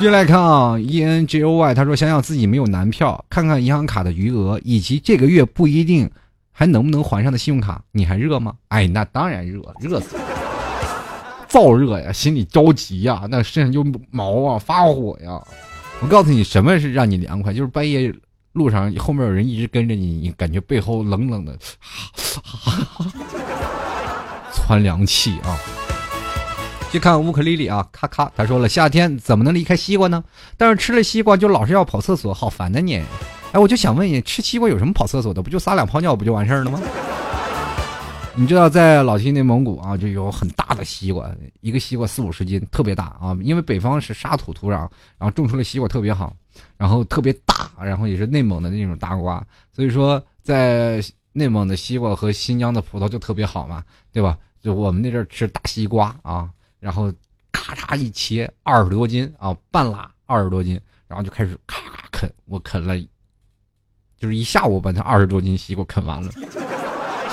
[0.00, 6.10] 接来看啊，E N G O Y，他说想想自己没有男票，看看银行卡的余额，以及这个月不一定
[6.52, 8.54] 还能不能还上的信用卡，你还热吗？
[8.68, 10.22] 哎，那当然热，热死了，
[11.50, 15.38] 燥热呀，心里着急呀，那身上就毛啊，发火呀。
[16.00, 17.52] 我告诉你，什么是让你凉快？
[17.52, 18.10] 就是半夜
[18.52, 22.10] 路上后面有人一直跟着你，你感觉背后冷冷的，哈
[22.42, 23.12] 哈哈哈
[24.54, 25.58] 窜凉气啊。
[26.90, 30.24] 去看乌克丽丽啊，咔咔，他说了，夏天怎么能离开西瓜呢？
[30.56, 32.96] 但是吃了西瓜就老是要跑厕所，好烦的你。
[33.52, 35.40] 哎，我就想问你，吃西瓜有什么跑厕所的？
[35.40, 36.80] 不就撒两泡尿不就完事儿了吗？
[38.34, 43.36] 你知道在老西内蒙古啊，就有很大的西瓜，一个西瓜四五十斤，特别大啊。
[43.40, 44.78] 因为北方是沙土土壤，
[45.16, 46.34] 然后种出来西瓜特别好，
[46.76, 51.00] 然后特别大，然后也是内蒙的那种大瓜，所以说在
[51.32, 54.36] 内蒙的西瓜和新疆的葡萄就特别好嘛，对吧？
[54.60, 56.48] 就我们那阵吃大西瓜啊。
[56.80, 57.12] 然后
[57.52, 62.98] 咔嚓一切二十多斤啊，半拉二十多斤，然后就开始咔咔啃，我啃了
[64.18, 66.32] 就是一下午把那二十多斤西瓜啃完了。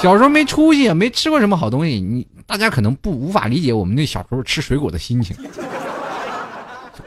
[0.01, 5.35] 小时候没出息，没吃过什么好东西，你大家可能不无法理解我们那小时候吃水果的心情。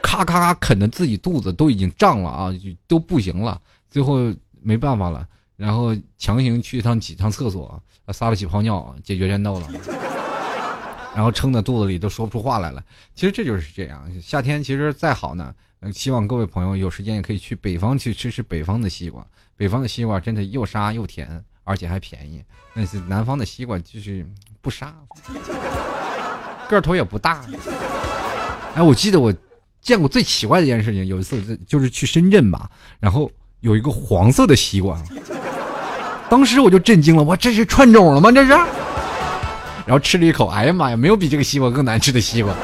[0.03, 5.27] 咔咔咔啃的自己肚子都已经胀了啊，就都不行了，最后没办法了，
[5.57, 9.69] 然后强行去一趟几趟厕所，撒了几泡尿，解决战斗了。
[11.15, 12.83] 然后撑在肚子里都说不出话来了。
[13.15, 15.55] 其实这就是这样，夏天其实再好呢，
[15.93, 19.27] 希望各位朋友有时间也可以去北方去吃吃北方的西瓜。
[19.57, 22.43] 北方的西瓜真的又沙又甜，而且还便宜。
[22.75, 24.27] 但是南方的西瓜就是
[24.61, 24.95] 不沙，
[26.69, 27.45] 个头也不大。
[28.75, 29.35] 哎，我记得我
[29.83, 32.71] 见过最奇怪的一件事情，有一次就是去深圳吧，
[33.01, 35.03] 然后有一个黄色的西瓜，
[36.31, 38.31] 当时我就震惊了，我这是串种了吗？
[38.31, 38.53] 这是？
[39.91, 42.55] 然后吃了一口，哎呀妈呀，没有比这个西瓜更难吃的西瓜。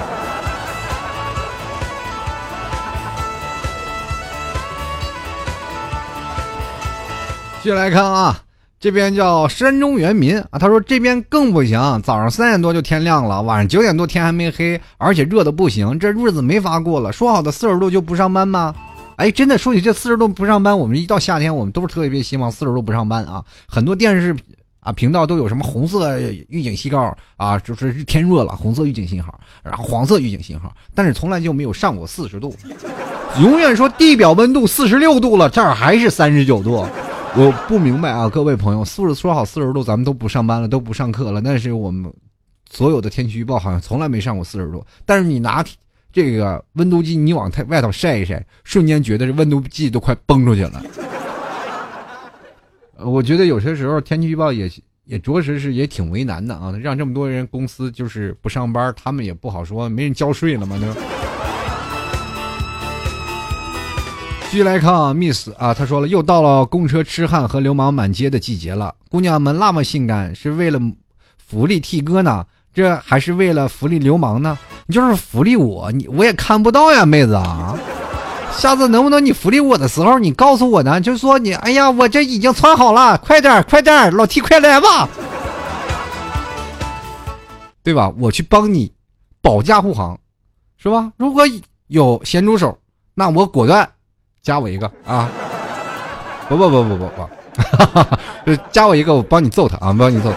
[7.60, 8.38] 继续来看啊，
[8.78, 17.12] 这边叫山中原民啊，他说这边更不行，早上三点多就天亮了，晚上九点多天还没黑，而且热的不行，这日子没法过了。
[17.12, 18.72] 说好的四十度就不上班吗？
[19.16, 23.42] 哎，真的说起这四十度不上班，我们一到夏天，我们都是特别希望四十度不上班啊。
[23.66, 24.36] 很多电视
[24.86, 26.16] 啊频道都有什么红色
[26.48, 32.54] 预警信号啊，就是天热了，红色预警信号，然后黄色预警信号，但是从来就没有上过四十度，
[33.40, 36.86] 永远说地表温度四十六度了，这儿还是三十九度。
[37.34, 41.42] 我不明白啊，各位朋友，素质说好四十度，咱们都不上班了，都不上课了。
[41.42, 42.08] 但是我们
[42.70, 44.86] 所有的天气预报好像从来没上过四十度。
[45.04, 45.64] 但是你拿
[46.12, 50.80] 这个温度计，你往太外头晒一晒，瞬间觉得这温度计都快崩出去了。
[53.04, 54.70] 我觉得有些时候天气预报也
[55.04, 60.96] 也着实是也挺为难的啊，让这么多人公司就是不上班，他们也不好说，没人交税了嘛，对吧？
[64.50, 68.94] 继续来看啊，Miss 啊，他说了，又到了公车痴汉和流氓满街的季节了。
[69.10, 70.80] 姑娘们那么性感，是为了
[71.36, 74.56] 福利 T 哥呢，这还是为了福利流氓呢？
[74.86, 77.76] 你就是福利我，你我也看不到呀，妹子啊。
[78.56, 81.00] 下次能不能你福利我的时候，你告诉我呢？
[81.00, 85.08] 就说你，哎呀，我这已经穿好了，快点快点老 T 快来吧，
[87.82, 88.12] 对吧？
[88.18, 88.90] 我去帮你
[89.40, 90.18] 保驾护航，
[90.78, 91.12] 是吧？
[91.16, 91.44] 如果
[91.88, 92.76] 有咸猪手，
[93.14, 93.88] 那我果断。
[94.42, 95.28] 加我一个啊！
[96.48, 97.10] 不不不不不
[98.44, 99.92] 不， 加我一个，我帮你揍他啊！
[99.92, 100.32] 帮你揍，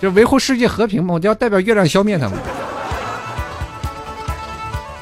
[0.00, 2.36] 就维护世界和平嘛，我就要代表月亮消灭他们。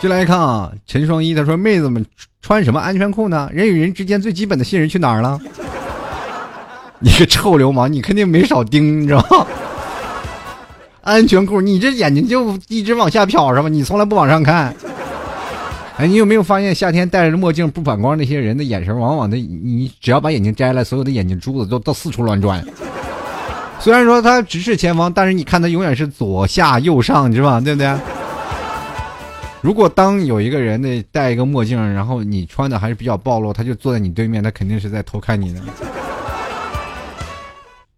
[0.03, 2.05] 进来一看啊，陈双一他说：“妹子们
[2.41, 3.49] 穿什么安全裤呢？
[3.53, 5.39] 人与人之间最基本的信任去哪儿了？”
[6.99, 9.47] 你个臭流氓，你肯定没少盯，你知道吗？
[11.03, 13.69] 安全裤，你这眼睛就一直往下瞟是吧？
[13.69, 14.75] 你从来不往上看。
[15.99, 22.61] 哎，你有没有发现夏天戴着墨镜不反光那些人的眼神，往往的你只要把眼镜摘了，所有的眼睛珠子都都四处乱转。
[23.79, 27.61] 虽然说他直视前方，但是你看他永远是左下右上，你知道吧？
[27.61, 27.95] 对不对？
[29.63, 35.61] 如果当有一个人的戴一个墨镜，然后你穿的还是比较暴露，他就坐在你对面，他肯定是在偷看你的。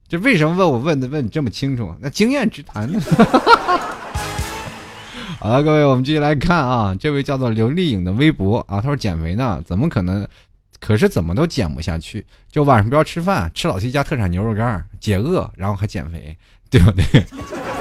[0.07, 1.95] 这为什么问我问的问这么清楚？
[2.01, 3.01] 那经验之谈呢？
[5.41, 10.27] 好了，各位，我们继续来看啊，这位叫做刘丽颖的微博啊，他说减肥呢，怎么可能？
[10.81, 16.37] 可是怎么都减不下去，就晚上不要吃饭，吃老 T 家特产牛肉干解饿，然后还减肥，
[16.69, 17.25] 对不对？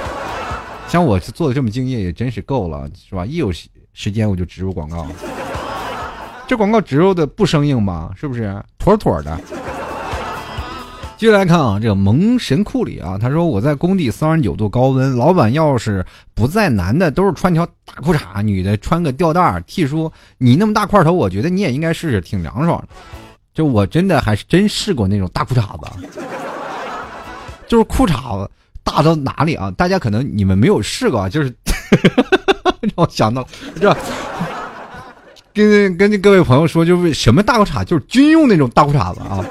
[0.88, 3.26] 像我做的这么敬业，也真是够了，是吧？
[3.26, 3.52] 一有
[3.94, 5.06] 时间我就植入广告，
[6.46, 8.10] 这广告植入的不生硬吧？
[8.14, 8.62] 是不是？
[8.78, 9.40] 妥妥的。
[11.16, 16.04] 接下来看啊，这个萌神库里啊，他说我在工地三十九度高温，老板要是
[16.34, 22.88] 不在，男的都是穿条大裤衩，女的穿个吊带 T 叔，你那么大块头，我觉得你也应该试试，挺凉爽的。
[23.54, 26.08] 就我真的还是真试过那种大裤衩子，
[27.68, 28.50] 就是裤衩子
[28.82, 29.70] 大到哪里啊？
[29.70, 31.54] 大家可能你们没有试过，就是
[32.80, 33.48] 让我想到了
[33.80, 33.96] 这，
[35.52, 39.44] 跟跟各位朋友说，就是什么大裤衩，就是军用那种大裤衩子啊。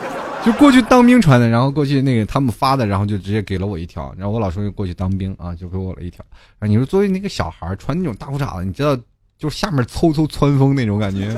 [0.43, 6.21] 就过去当兵穿的，然后过去那个他们发的，然后就直接给了我一条，然后我老叔就过去当兵啊，就给我了一条。
[6.60, 8.97] 啊，你说作为那个小孩穿那种大裤衩子，你知道，
[9.39, 11.34] 就下面嗖嗖窜风那种感觉，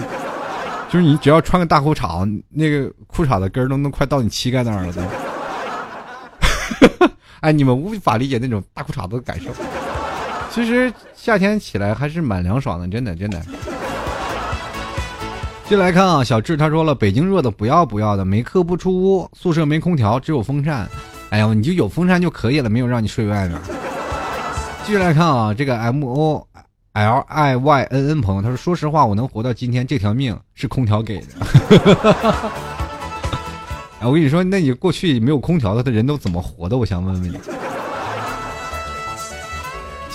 [0.90, 5.04] 就是你只要穿个大裤衩，那个裤衩子跟儿都能快到你膝盖那儿了都。
[7.42, 9.52] 哎，你们无法理解那种大裤衩子的感受。
[10.56, 13.42] 其实夏天起来还是蛮凉爽的，真的真的。
[15.68, 20.88] 进来看啊，小智他说了，北京热的不要不要的，没课不出屋，宿舍没空调，只有风扇。
[21.30, 23.60] 哎呀，你就有风扇就可以了，没有让你睡外面。
[24.86, 26.48] 继续来看啊，这个 M O
[26.94, 31.28] L I Y N N 朋友他说，说实话，我能活到今天，这条命是空调给的。
[34.00, 36.78] 哎我跟你说，那你过去没有空调，的人都怎么活的？
[36.78, 37.38] 我想问问你。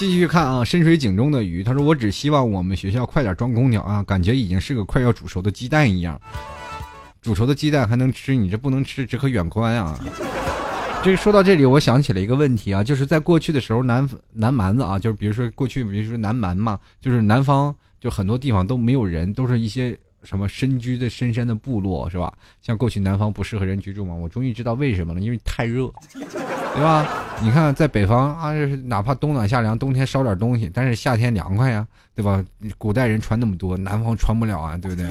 [0.01, 6.19] 继续看啊，深水井中的鱼，他说：“我只希望我们学校快点装空调啊，感觉已经是个快要煮熟的鸡蛋一样。
[7.21, 10.01] 煮熟的鸡蛋还能吃，你这不能吃，只可远观啊。”
[11.05, 19.95] 这说到这里，我想起了一个问题啊，就是在过去的时候，南南蛮子啊，就是比如说过去，比如说南蛮嘛，就是南方就很多地方都没有人，都是一些。
[20.23, 22.33] 什么深居的深山的部落是吧？
[22.63, 24.15] 像过去南方不适合人居住嘛？
[24.15, 27.07] 我终于知道为什么了，因为太热， 对吧？
[27.43, 28.53] 你看在北方啊，
[28.85, 32.45] 哪怕冬暖夏凉，冬天烧点东西，但是夏天凉快呀，对吧？
[32.77, 35.07] 古代人穿那么多，南方穿不了啊，对不对？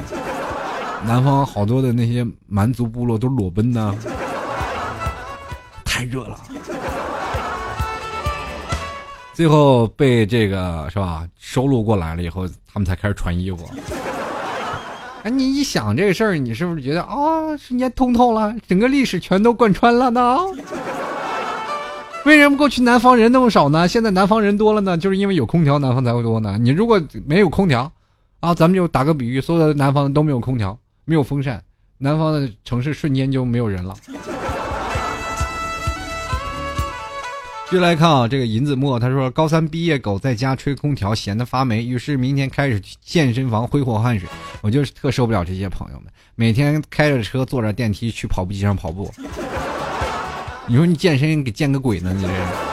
[1.05, 3.95] 南方好多的那些蛮族部落都裸奔呢，
[5.85, 6.37] 太热了，
[9.33, 13.69] 最后被这个是吧收录过来了以后，他们才开始穿衣服。
[15.23, 18.55] 哎，你一想这个事儿，你是不是觉得啊，瞬间通透了？
[18.67, 20.37] 整个历史全都贯穿了呢？
[22.25, 23.87] 为什么过去南方人那么少呢？
[23.87, 24.97] 现在南方人多了呢？
[24.97, 26.57] 就是因为有空调，南方才会多呢。
[26.59, 27.91] 你如果没有空调，
[28.39, 31.61] 啊，咱们就打个比喻，所有的南方都没有空调，没有风扇，
[31.97, 33.93] 南方的城市瞬间就没有人了。
[37.69, 44.27] 继续来看啊，这个银子墨他说，高三毕业狗在家吹空调闲得发霉，于是明天开始健身房挥霍汗水。
[44.61, 49.13] 我就是特受不了这些朋友们，每天开着车坐着电梯去跑步机上跑步。
[50.65, 52.11] 你说你健身给健个鬼呢？
[52.11, 52.68] 你这。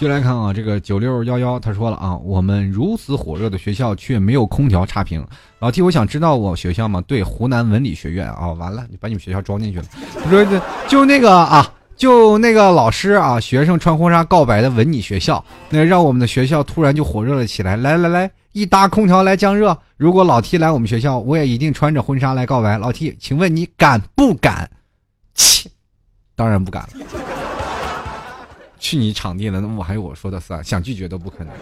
[0.00, 5.22] 就来看啊，这个九六幺幺他说了啊，我们如此火热的学校却没有空调差评。
[5.58, 7.02] 老 T，我想知道我学校吗？
[7.06, 9.84] 对，湖南文理学院啊，完了，你把你们学校装进去了。
[10.24, 10.42] 他说
[10.88, 17.76] 就那个啊，就那个老师啊，学生穿婚纱告白的文理学校，那让我们的学校突然就火热了起来。
[17.76, 19.76] 来来来，一搭空调来降热。
[19.98, 22.78] 如果老 T 来我们学校，我也一定穿着婚纱来告白。
[22.78, 24.66] 老 T，请问你敢不敢？
[25.34, 25.68] 切，
[26.34, 27.39] 当然不敢了。
[28.80, 31.52] 去你场地了，那我还有我说的算，想拒绝都不可能。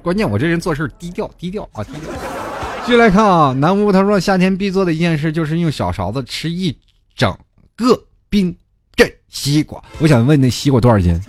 [0.00, 2.12] 关键我这人做事低调，低调啊，低调。
[2.84, 6.78] 继续来看啊，南屋他说夏天必做的一件事就是用小勺子吃一
[7.16, 7.36] 整
[7.74, 8.56] 个冰
[8.94, 9.82] 镇西瓜。
[9.98, 11.20] 我想问那西瓜多少斤？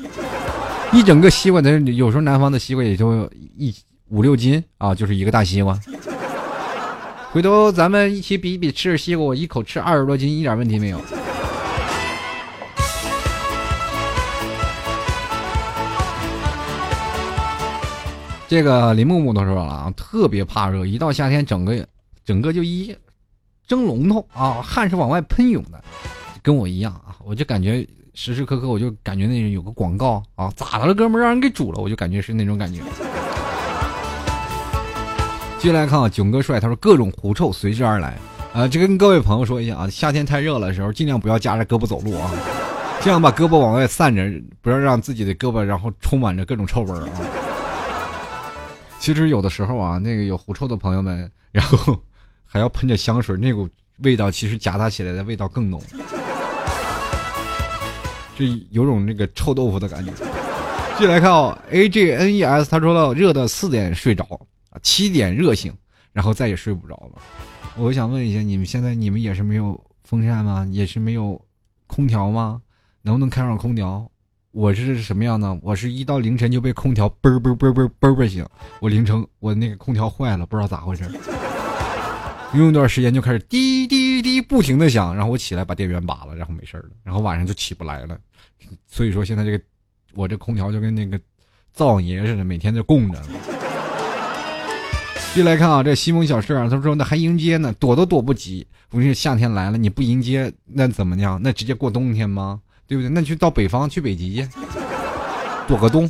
[0.94, 3.28] 一整个西瓜的，有时候南方的西瓜也就
[3.58, 3.74] 一
[4.10, 5.78] 五六斤啊，就是一个大西瓜。
[7.32, 11.02] 回头咱们一起比一比吃西瓜，我一口吃二十多斤，一点问题没有。
[18.48, 21.86] 这个林木木都说了啊，特别怕热，一到夏天，整个
[22.24, 22.96] 整个就一
[23.68, 25.84] 蒸笼头啊，汗是往外喷涌的，
[26.42, 32.82] 跟我一样啊，我就感觉时时刻刻我就感觉那有个广告啊，咋的了，哥们儿让人给煮了，我就感觉是那种感觉。
[35.60, 38.18] 接来看啊，囧哥帅，他说各种狐臭随之而来
[38.54, 42.32] 啊，就跟各位朋友说一下啊，夏天太热了的时候，尽量不要夹着胳膊走路啊，
[43.02, 44.24] 尽量把胳膊往外散着，
[44.62, 47.10] 不要让自己的胳膊然后充满着各种臭味啊。
[49.00, 51.98] 其实有的时候啊，那个有狐臭的朋友们，然后
[52.46, 53.70] 还要喷着香水，那股
[54.00, 55.82] 味道其实夹杂起来的味道更浓，
[58.36, 60.12] 就有种那个臭豆腐的感觉。
[60.98, 64.24] 继续来看啊，A J N E S，他说了，热的四点睡着
[64.72, 65.74] 啊，七点热醒，
[66.12, 67.22] 然后再也睡不着了。
[67.76, 70.68] 我想问一下，你们现在你们也是没有风扇吗？
[70.72, 71.40] 也是没有
[71.86, 72.62] 空调吗？
[73.04, 74.10] 能不能开上空调？
[74.58, 75.56] 我是什么样呢？
[75.62, 78.44] 我是一到凌晨就被空调嘣嘣嘣嘣嘣嘣醒。
[78.80, 81.04] 我凌晨我那个空调坏了，不知道咋回事，
[82.56, 88.18] 用一段时间就开始滴滴滴不停的响，然后我起来把电源拔了，然后没事了，然后晚上就起不来了。
[88.88, 89.64] 所以说现在这个
[90.16, 91.20] 我这空调就跟那个
[91.72, 93.22] 灶王爷似的，每天就供着。
[95.34, 98.66] 继续来看啊，这西蒙小事啊，他说那还迎接呢，躲都躲不及。
[98.90, 101.40] 我说夏天来了，你不迎接那怎么样？
[101.44, 102.60] 那直接过冬天吗？
[102.88, 103.10] 对不对？
[103.10, 104.48] 那就到北方去北极去，
[105.68, 106.10] 躲个冬。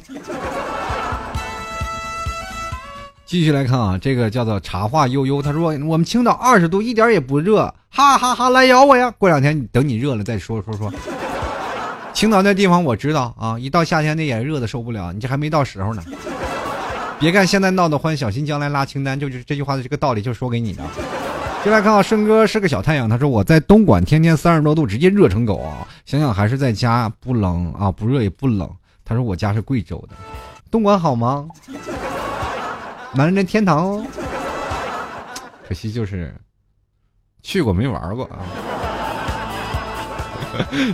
[3.25, 8.49] 继续来看啊，这个叫做茶话悠悠，他说我们青岛二十度一点也不热，哈哈哈！
[8.51, 9.11] 来咬我呀！
[9.17, 10.89] 过两天等你热了再说说说。
[12.13, 16.01] 青岛那地方我知道啊，一到夏天那也热的受不了，你这还没到时候呢。
[17.19, 20.83] 别看现在闹得欢，小心将来拉清单，就是这句话的这个道理，就说给你的。
[21.67, 23.09] 就来看啊，顺哥是个小太阳。
[23.09, 25.85] 他说我在东莞，天天三十多度，直接热成狗啊！
[26.05, 28.71] 想想还是在家不冷啊，不热也不冷。
[29.03, 30.15] 他说我家是贵州的，
[30.71, 31.45] 东莞好吗？
[33.13, 34.05] 男人的天堂哦。
[35.67, 36.33] 可惜就是
[37.43, 38.39] 去过没玩过啊。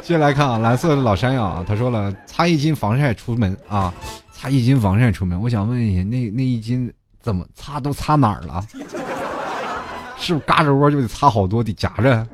[0.01, 3.93] 接来看啊，蓝色的老山羊啊，他说了，擦一斤防晒出门啊。
[4.31, 5.39] 擦一斤防晒出门。
[5.39, 8.65] 我想问一下，那那一斤怎么擦都擦哪儿了？
[10.23, 12.25] 是不是嘎吱窝就得擦好多，得夹着？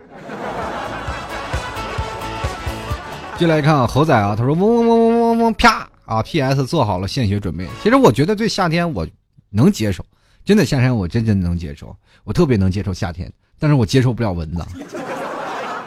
[3.36, 6.68] 进来一看啊猴仔啊，他说嗡嗡嗡嗡嗡嗡啪啊！P.S.
[6.68, 7.68] 做好了献血准备。
[7.82, 9.08] 其实我觉得对夏天我
[9.50, 10.06] 能接受，
[10.46, 14.64] 真的夏天我真真能接受，我特别能接受夏天，但是我接受不了蚊子。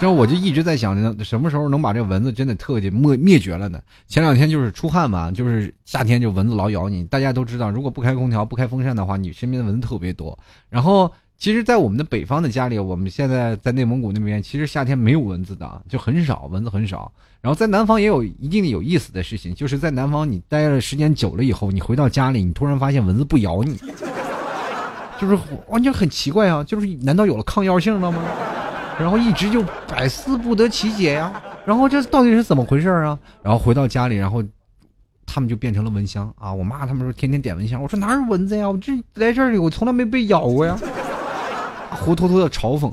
[0.01, 3.79] 这我就一直在想着什么时候能把这蚊子真的特灭灭绝了呢？
[4.09, 7.05] 前两天就是出汗嘛，就是夏天就蚊子老咬你。
[7.05, 10.37] 大家都知道，如果不开空调、不开风扇的话，你身边的蚊子特别多。
[10.69, 11.13] 然后，
[11.43, 17.11] 其实，在我们的北方的家里，我们现在在内蒙古那边，其实夏天没有蚊子的，就很少，蚊子很少。
[17.41, 23.77] 然后在南方也有一定的有意思的事情，就是在南方你待了时间久了以后，你回到家里，你突然发现蚊子不咬你，
[25.21, 25.37] 就是
[25.67, 26.63] 完全很奇怪啊！
[26.63, 28.23] 就是难道有了抗药性了吗？
[29.01, 31.43] 然后一直就百思不得其解呀。
[31.67, 33.19] 然后这到底是怎么回事啊？
[33.43, 34.41] 然后回到家里，然后
[35.27, 36.55] 他们就变成了蚊香啊！
[36.55, 38.71] 我妈他们说天天点蚊香，我说哪有蚊子呀？
[38.71, 40.79] 我这来这里我从来没被咬过呀，
[41.95, 42.93] 活脱脱的嘲讽。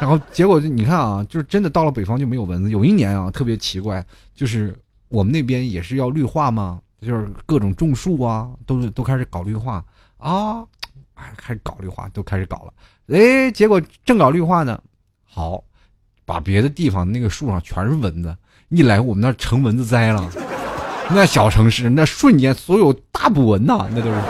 [0.00, 2.70] 然后结果就你看啊，就是真的到了北方就没有蚊子。
[2.70, 4.76] 有一年啊，特别奇怪，就是
[5.08, 9.84] 我们那边也是要绿化嘛，就是各种种树啊，都是都开始搞绿化
[10.16, 10.64] 啊，
[11.14, 12.72] 哎，开始搞绿化，都开始搞了。
[13.16, 14.76] 哎，结果正搞绿化呢，
[15.22, 15.62] 好，
[16.24, 18.36] 把别的地方那个树上全是蚊子，
[18.70, 20.28] 一来我们那成蚊子灾了。
[21.10, 24.20] 那小城市那瞬间所有大捕蚊呐，那都是。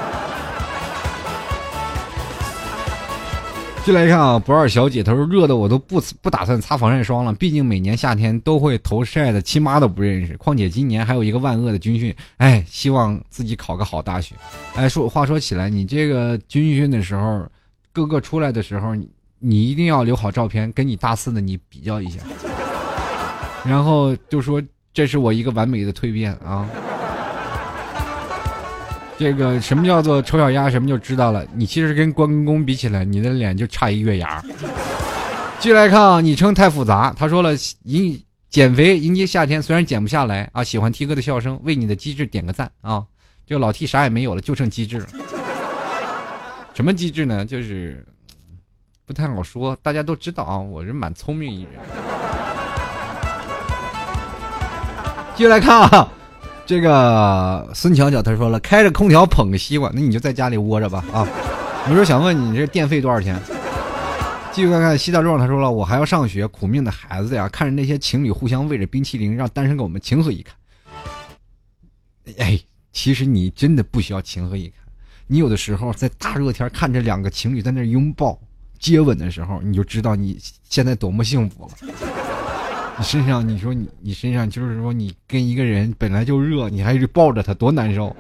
[3.85, 10.37] 进来一看啊，不二小姐，她说热的我都不不打算擦防晒霜了，毕竟每年夏天都会头晒的，亲妈都不认识。
[10.37, 14.37] 况且今年还有一个万恶的军训，哎，希望自己考个好大学。
[14.77, 17.45] 哎，说话说起来，你这个军训的时候，
[17.93, 18.95] 哥哥出来的时候，
[19.41, 22.21] 你一定要留好照片，跟你大四的你比较一下，
[23.67, 24.63] 然后就说
[24.95, 26.69] 这是我一个完美的蜕变啊。
[29.23, 30.69] 这个什么叫做丑小鸭？
[30.69, 31.47] 什么就知道了。
[31.55, 34.43] 你其实跟关公比起来，你的脸就差一月牙。
[35.61, 37.15] 继续来看啊，昵称太复杂。
[37.17, 37.53] 他说了，
[37.85, 38.21] 迎
[38.51, 43.05] 减肥迎接夏天，虽然减不下来啊，喜欢 T 哥的笑声，为你的机智点个赞啊。
[43.47, 45.07] 这个老 T 啥也没有了，就剩机智了。
[46.75, 47.47] 什么机智呢？
[47.47, 48.05] 就是
[49.07, 49.79] 不太好说。
[49.83, 51.71] 大家都知道啊，我是蛮聪明一人。
[55.37, 56.13] 继续来看啊。
[56.73, 61.29] 这个孙巧巧他说了，开着空调捧个西瓜，那你就在家里窝着吧啊！
[61.87, 63.39] 我说想问你，这电费多少钱？
[64.53, 67.47] 继续看看西大壮他说了，我还要上学，苦命的孩子呀！
[67.51, 70.57] 看着那些情侣互相喂着冰淇淋，让单身狗们情何以堪？
[72.39, 72.59] 哎，
[72.91, 74.77] 其实你真的不需要情何以堪，
[75.27, 78.41] 你有的时候在大热天看着两个情侣在那拥抱、
[78.79, 82.22] 接吻的时候，你就知道你现在多么幸福了。
[82.99, 88.15] 你身上，你说你你身上就是说你跟一个人本来就热，你还是抱着他，多难受。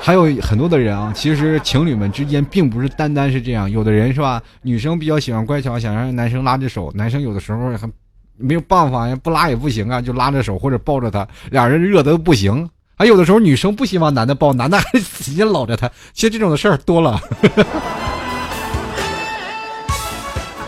[0.00, 4.42] 还有很多的人啊，其实情侣们之间并不是单单是这样，有的人是吧？
[4.60, 7.88] 女生比较喜欢乖巧，想让男生拉着手，男生有的时候还
[8.36, 12.68] 没有办法呀，不拉也不行啊，就拉着手或者抱着他，俩人热的不行。
[12.96, 17.20] 还有的时候女生不希望男的抱，男的还 使劲搂着他，其实这种的事儿多了。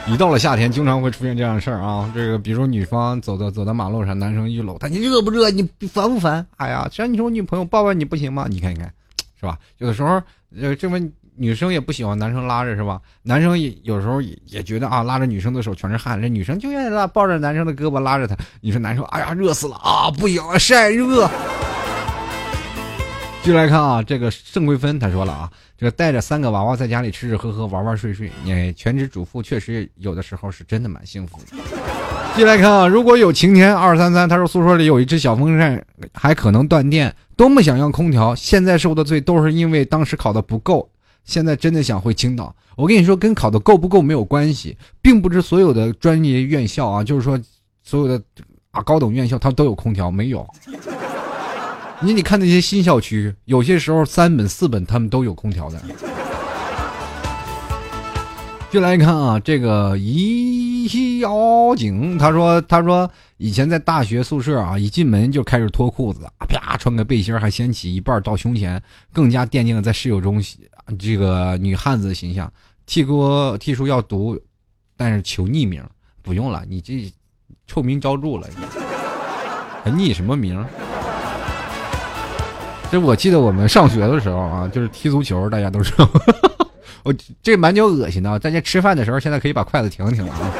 [0.06, 2.10] 一到了夏天，经常会出现这样的事儿啊。
[2.14, 5.48] 这个，比如女方走到走到马路上，男生一搂她，你热不热？
[5.48, 6.46] 你烦不烦？
[6.56, 8.46] 哎呀，只要你是我女朋友，抱抱你不行吗？
[8.50, 8.92] 你看一看，
[9.40, 9.58] 是吧？
[9.78, 10.22] 有的时候，
[10.60, 11.00] 呃，这么
[11.36, 13.00] 女生也不喜欢男生拉着，是吧？
[13.22, 18.36] 男生也有时候也也觉得啊，拉着女生的手全是汗，这女生就愿意拉抱着男生的胳膊拉着他。
[18.60, 21.26] 你说男生，哎呀，热死了啊，不行，晒热。
[23.44, 25.50] 继续来看啊，这个盛桂芬他说了啊。
[25.76, 31.62] 这个带着三个娃娃在家里吃吃喝喝玩玩睡睡，你全职主妇确实有的时候是真的蛮幸福的。
[32.34, 35.84] 继续来看啊，如果有晴天二三三，他说宿舍里有一只小风扇，
[36.14, 38.34] 还可能断电，多么想要空调。
[38.34, 40.88] 现在受的罪都是因为当时考的不够，
[41.26, 42.56] 现在真的想回青岛。
[42.76, 47.38] 我跟你说，跟考的够不够没有关系，并不是所有的专业院校啊，就是说
[47.82, 48.24] 所有的
[48.70, 50.48] 啊高等院校它都有空调，没有。
[52.00, 55.80] 你你看那些新校区，有些时候三本四本他们都有空调的。
[58.70, 68.82] 就来看啊，这个一妖精，他说他说以前在大学宿舍啊，一进门就开始脱裤子，啪穿个背心还掀起一半到胸前，
[69.12, 70.42] 更加奠定了在室友中
[70.98, 72.52] 这个女汉子的形象。
[72.84, 74.38] T 哥 T 叔要读，
[74.96, 75.82] 但是求匿名，
[76.20, 77.10] 不用了，你这
[77.66, 78.48] 臭名昭著了，
[79.84, 80.62] 还匿什么名？
[82.94, 86.08] 这我记得我们上学的时候啊，就是踢足球，大家都知道。
[87.02, 90.52] 我这蛮叫恶心的，大家吃饭的时候现在可以把筷子停停了啊。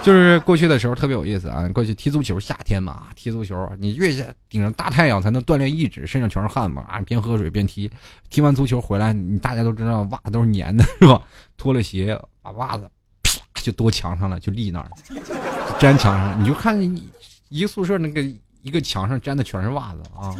[0.00, 4.12] 就是过去的时候特别有意思啊，过去踢足球，夏天嘛，踢足球，你越
[4.48, 7.90] 顶着大太阳才能锻炼意志，身上全是汗嘛，啊，边喝水边踢，
[8.30, 11.20] 踢完足球回来，你大家都知道袜子都是粘的，是吧？
[11.56, 12.88] 脱了鞋，把袜子
[13.24, 14.88] 啪就跺墙上了，就立那儿，
[15.80, 16.80] 粘墙上，你就看
[17.48, 18.22] 一个宿舍那个
[18.62, 20.32] 一个墙上粘的全是袜子啊，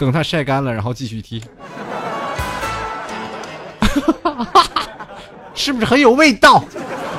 [0.00, 1.40] 等它晒干了，然后继续踢。
[5.54, 6.64] 是不是很有味道？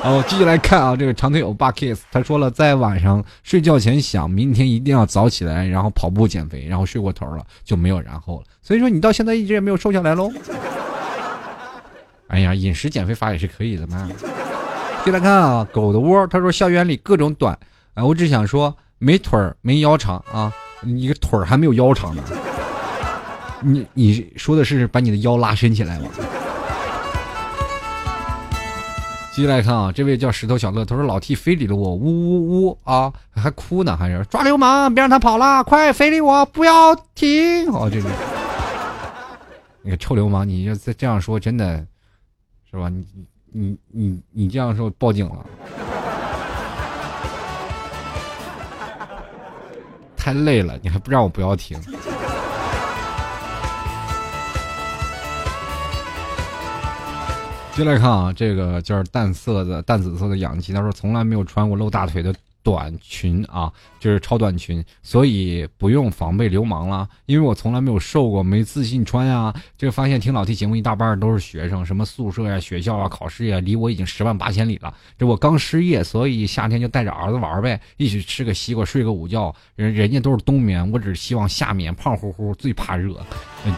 [0.02, 8.46] 哦，继续来看啊，这个长腿欧巴 kiss，他说了，在晚上睡觉前想明天一定要早起来，然后跑步减肥，然后睡过头了就没有然后了。
[8.60, 10.28] 所以说你到现在一直也没有瘦下来喽。
[12.26, 14.10] 哎呀，饮食减肥法也是可以的嘛。
[15.04, 17.56] 继续来看啊，狗的窝，他说校园里各种短，
[17.94, 22.24] 啊，我只想说没腿儿没腰长啊，你个腿儿还没有腰长呢。
[23.62, 26.06] 你你说的是把你的腰拉伸起来吗？
[29.34, 37.66] 继续来看啊，这位叫石头小乐，他说老 T 非礼了我，呜呜呜啊，还哭呢，还是抓流氓，别让他跑了，快非礼我，不要停！
[37.72, 38.10] 哦，这个
[39.80, 41.78] 那个臭流氓，你要再这样说，真的
[42.70, 42.90] 是吧？
[42.90, 43.06] 你
[43.50, 45.46] 你你你这样说，报警了，
[50.14, 51.80] 太累了，你还不让我不要停？
[57.74, 67.08] 接来看啊，这个就是淡色的淡紫色的氧气，他说从来没有穿过露大腿的短裙啊，就是超短裙，所以不用防备流氓了。
[67.24, 69.54] 因为我从来没有瘦过，没自信穿呀。
[69.78, 74.94] 这发现听老 T 节目一大半都是学生，什么宿舍呀、学校啊、考试呀，离我已经十万八千里了。
[75.16, 79.52] 这我刚失业，所以夏天就带着儿子玩呗，一起吃个西瓜，睡个午觉。
[79.76, 83.16] 人人家都是冬眠，我只希望夏眠，胖乎乎，最怕热。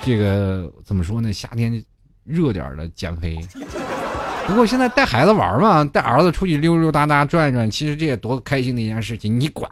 [0.02, 1.32] 这个怎么说呢？
[1.32, 1.80] 夏天。
[2.26, 3.38] 热点的减肥，
[4.46, 9.40] 不过现在带孩子玩嘛，带儿子出去溜溜达达转转，其实这也多开心的一件事情。
[9.40, 9.68] 你管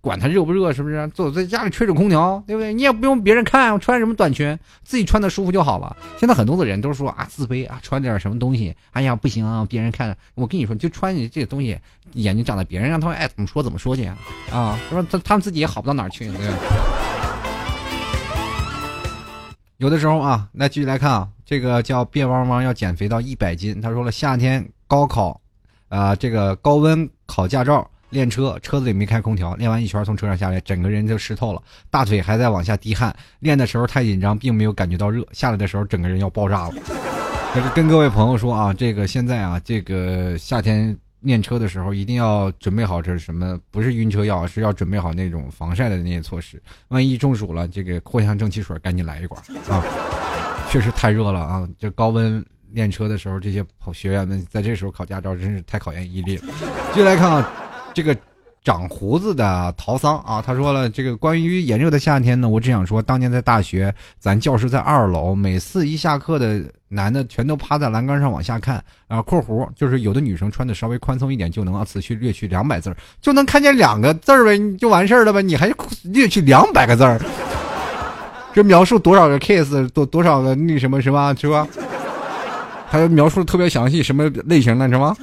[0.00, 1.06] 管他热不热，是不是？
[1.08, 2.72] 坐在家里吹着空调，对不对？
[2.72, 5.96] 你也不用别人看，穿什么短裙，自己穿的舒服就好了。
[6.18, 10.16] 现在很多的人都说啊，自卑啊，穿点什么东西，哎呀不行啊，别人看。
[10.34, 11.76] 我跟你说，就穿你这个东西，
[12.12, 14.16] 眼睛长在别人，让他们爱怎么说怎么说去啊，
[14.52, 15.04] 啊，是吧？
[15.10, 17.01] 他他们自己也好不到哪去，对。
[19.82, 23.80] 有的时候啊，那继续来看啊，这个叫变汪汪要减肥到一百斤。
[23.80, 25.40] 他说了，夏天高考，
[25.88, 31.60] 啊，这个高温考驾照练车，车子里没开空调，练完一圈从车上下来，整个人就湿透了，
[31.90, 33.12] 大腿还在往下滴汗。
[33.40, 36.74] 练的时候太紧张，并没有感觉到热，下来的时候整个人要爆炸了。
[37.52, 40.96] 这是跟各位朋友说啊，这个现在啊，这个夏天。
[41.22, 43.58] 练车的时候一定要准备好这是什么？
[43.70, 46.62] 不是晕车药，是要准备好那种防晒的那些措施。
[46.88, 49.82] 万一中暑了，这个藿香正气水赶紧来一管啊！
[50.70, 51.68] 确实太热了啊！
[51.78, 56.44] 这高温练车的时候，这些学员们在这时候考驾照真是太考验毅力了。
[56.92, 57.52] 接下来看啊，
[57.94, 58.16] 这个。
[58.64, 75.68] 长胡子的陶桑啊，他说了，这个关于炎热的夏天呢，我只想说，当年在大学，咱教室在二楼，每次一下课的男的全都趴在栏杆上往下看，啊，括弧就是有的女生穿的稍微宽松一点，就能啊，此去略去两百字儿就能看见两个字儿呗，就完事儿了呗，你还
[76.04, 77.20] 略去两百个字儿，
[78.54, 81.66] 这描述多少个 case，多多少个那什么什么是吧？
[82.86, 85.16] 还描述特别详细，什么类型的，是吗？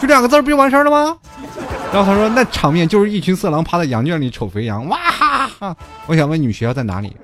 [0.00, 1.16] 就两个字儿不就完事儿了吗？
[1.92, 5.76] 然后他说：“那场面就是一群色狼趴在羊圈里瞅肥羊，哇哈哈！
[6.06, 7.16] 我想问你们学校在哪里？”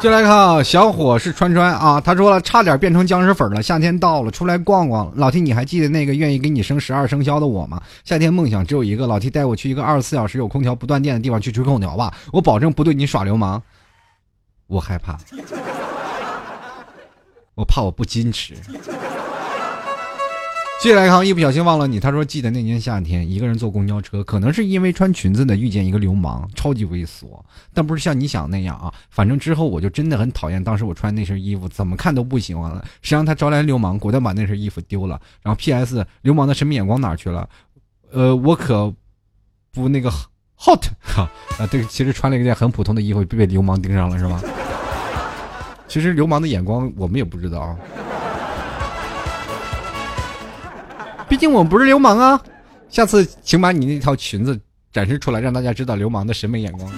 [0.00, 3.62] 接来看啊，小伙是川川啊，他说了，差点变成僵尸粉了。
[3.62, 5.12] 夏天到了，出来逛逛。
[5.14, 7.82] 老 T，你还记得那个愿意给你生十二生肖的我吗？
[8.02, 13.62] 夏天梦想只有一个，老 T 带我去一个二十四小时有空调不断电的地方去吹空调吧，我保证不对你耍流氓。
[14.68, 15.18] 我害怕，
[17.54, 18.54] 我怕我不矜持。
[20.82, 22.00] 接下来看，一不小心忘了你。
[22.00, 27.38] 他说：“记得那年夏天，一个人坐公交车，可能是因为穿裙子的遇见一个流氓，超级猥琐，
[27.74, 28.90] 但不是像你想那样啊。
[29.10, 32.82] 反正之后我就真的很讨厌当时我穿那身衣服，怎么看都不喜欢了。
[33.02, 35.20] 谁让他招来流氓，果断把那身衣服丢了。
[35.42, 36.02] 然后 P.S.
[36.22, 37.46] 流氓的审美眼光哪去了？
[38.10, 38.90] 呃，我可
[39.72, 40.10] 不那个
[40.56, 44.40] hot 哈啊，对，其实穿了一件很普通的衣服，被流氓盯上了是吗？
[45.86, 47.76] 其实流氓的眼光我们也不知道啊。”
[51.30, 52.42] 毕竟我们不是流氓啊！
[52.88, 54.58] 下次请把你那条裙子
[54.92, 56.90] 展示出来，让大家知道流氓的审美眼光。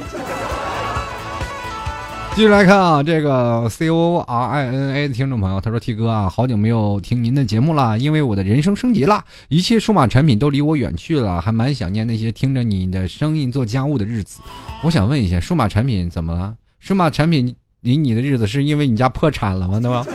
[2.35, 14.41] 继续来看啊，这个 C O R I N A 的听众朋友，他说：“T 哥啊，好久没有听您的节目了，因为我的人生升级了，一切数码产品都离我远去了，还蛮想念那些听着你的声音做家务的日子。
[14.83, 16.55] 我想问一下，数码产品怎么了？
[16.81, 19.79] 数码产品离你的日子是因为你家破产了吗？
[19.79, 20.07] 对吧？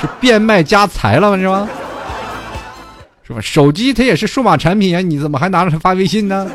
[0.00, 1.36] 是变卖家财了吗？
[1.36, 1.68] 是吧？”
[3.22, 3.40] 是吧？
[3.40, 6.50] 手机它也是数码产品啊，你怎么还拿着它发微信呢？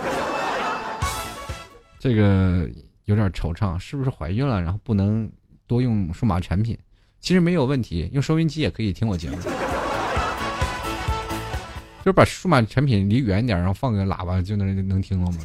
[2.00, 2.70] 这个
[3.06, 4.62] 有点惆怅，是不是怀孕了？
[4.62, 5.30] 然后不能
[5.66, 6.78] 多用数码产品？
[7.20, 9.38] 其实没有问题，用收音机也可以听我节目。
[12.06, 15.38] 就是把数码产品离远点，然后放个喇叭就能能听了吗？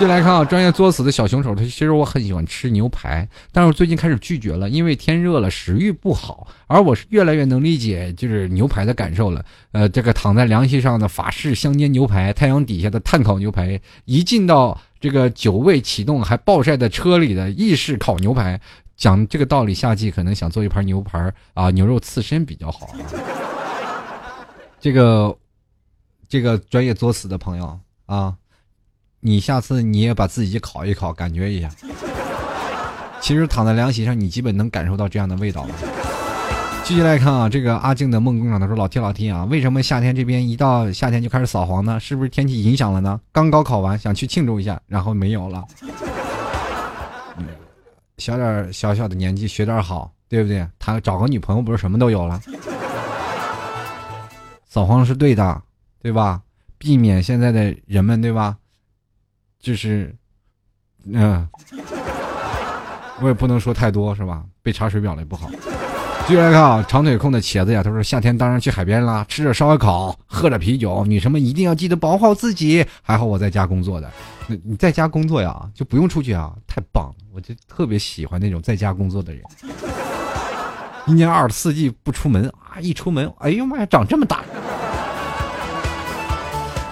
[0.00, 6.48] 接来看啊，专业作死的小凶手，他其实我很喜欢吃牛排，但是我最近开始拒绝了，因为天热了，食欲不好。
[6.66, 9.44] 而我是越来越能理解就是牛排的感受了。
[9.72, 18.58] 呃，这个躺在凉席上的法式香煎牛排，太阳底下的炭烤牛排，一进到这个酒味启动还暴晒的车里的意式烤牛排，
[18.96, 23.04] 讲这个道理，夏季可能想做一盘牛排啊，牛肉刺身比较好啊。
[24.80, 25.36] 这个。
[26.28, 27.76] 这个专业作死的朋友
[28.06, 28.32] 啊，
[29.20, 31.68] 你下次你也把自己烤一烤，感觉一下。
[33.20, 35.74] 其实躺在凉席上，你基本能感受到这样的味道了。
[36.84, 42.00] 继续来看啊，这个阿静的梦工厂他说：“老天老天啊，为什么夏天这边一到夏天就开始扫黄呢？
[42.00, 43.20] 是不是天气影响了呢？
[43.30, 45.62] 刚高考完想去庆祝一下，然后没有了。
[48.16, 50.66] 小点小小的年纪学点好，对不对？
[50.78, 52.40] 他找个女朋友不是什么都有了？
[54.66, 55.62] 扫黄是对的。”
[56.02, 56.40] 对吧？
[56.78, 58.56] 避免现在的人们，对吧？
[59.60, 60.14] 就是，
[61.04, 61.46] 嗯，
[63.20, 64.42] 我也不能说太多，是吧？
[64.62, 65.50] 被查水表了也不好。
[66.26, 72.86] 继续来看啊，长腿控的茄子呀，他说夏天当然去海边啦，吃着烧烤，喝着啤酒，女生们一定要记得保护好自己。
[73.02, 74.10] 还好我在家工作的，
[74.46, 77.14] 那你在家工作呀，就不用出去啊，太棒了！
[77.32, 79.42] 我就特别喜欢那种在家工作的人，
[81.06, 84.44] 一年二十四季不出门啊，一出门，哎呦妈呀，长这么大！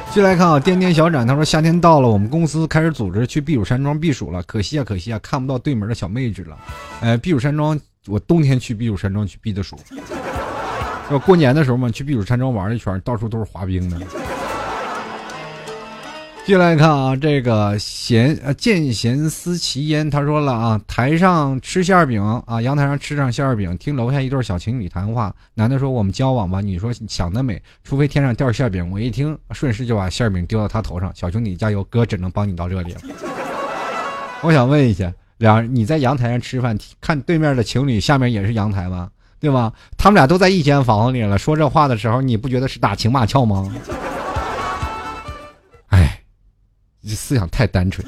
[0.08, 4.42] 继续来看啊，颠颠小展他说夏天到了，我们公司开始组织去避暑山庄避暑了。
[4.44, 6.58] 可惜啊，可惜啊，看不到对门的小妹纸了。
[7.00, 9.76] 哎，避暑山庄，我冬天去避暑山庄去避的暑。
[11.10, 13.98] 要过年的时候嘛，去避暑山庄玩一圈，到处都是滑冰的。
[16.48, 25.30] 接来看啊，这个闲呃见贤思齐焉，他说了啊，台上吃馅饼啊，阳台上吃上馅饼，听楼下一对小情侣谈话。
[25.52, 28.90] 男的说我们交往吧，你说想得美，除非天上掉馅饼。
[28.90, 31.12] 我一听，顺势就把馅饼丢到他头上。
[31.14, 33.00] 小兄弟加油，哥只能帮你到这里了。
[34.40, 39.10] 我想问一下，两你在阳台上吃饭，看对面的情侣下面也是阳台吗？
[39.38, 39.70] 对吧？
[39.98, 43.70] 他们俩都在一间房子里了，说这话的时候，你不觉得是打情骂俏吗？
[47.14, 48.06] 思想太单纯。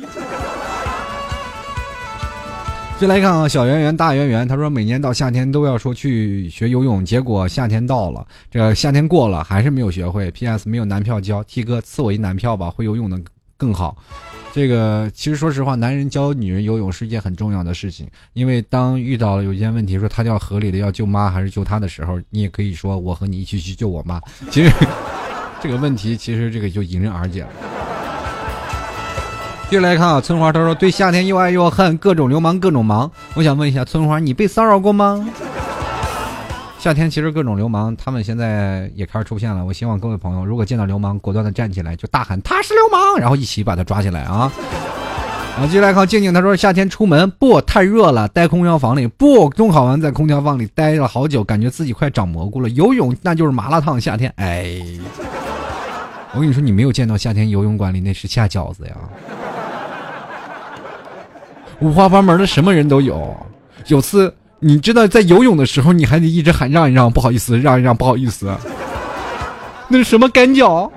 [3.01, 10.31] 再来看啊，小圆圆大圆圆，他说每年到夏天都要说去学游泳，结果夏天到了，这夏天过了还是没有学会。
[10.33, 10.69] P.S.
[10.69, 13.19] 没有男票交，T 哥赐我一男票吧，会游泳的
[13.57, 13.97] 更好。
[14.53, 24.21] 这个其实说实话，男人教女人游泳是一件很重要的事情，因为当遇到了有一件问题，说他要河里的要救妈还是救他的时候，你也可以说我和你一起去救我妈。
[24.51, 24.71] 其实
[25.63, 27.49] 这个问题其实这个就迎刃而解了。
[29.71, 33.09] 接着来看啊，村花他说对夏天又爱又恨，各种流氓各种忙。
[33.35, 35.25] 我想问一下村花，你被骚扰过吗？
[36.81, 39.65] 夏天其实各种流氓，他们现在也开始出现了。
[39.65, 44.51] 我希望各位朋友，如果见到流氓，果断的站起来，就大喊他是流氓，然后一起把他抓起来啊！
[45.57, 52.69] 啊，接下来看静静，他说夏天出门不太热了，待空调房里不，中考完在空调房里待了好久，感觉自己快长蘑菇了。
[52.71, 54.83] 游泳那就是麻辣烫，夏天哎，
[56.35, 58.95] 我跟你说，你没有见到夏天游泳馆里那是下饺子呀。
[61.81, 63.35] 五花八门的什么人都有，
[63.87, 68.55] 有次你知道在游泳的时候，你还得一直喊让一让，不好意思，让一让，不好意思。
[69.89, 70.93] 那是什么干脚？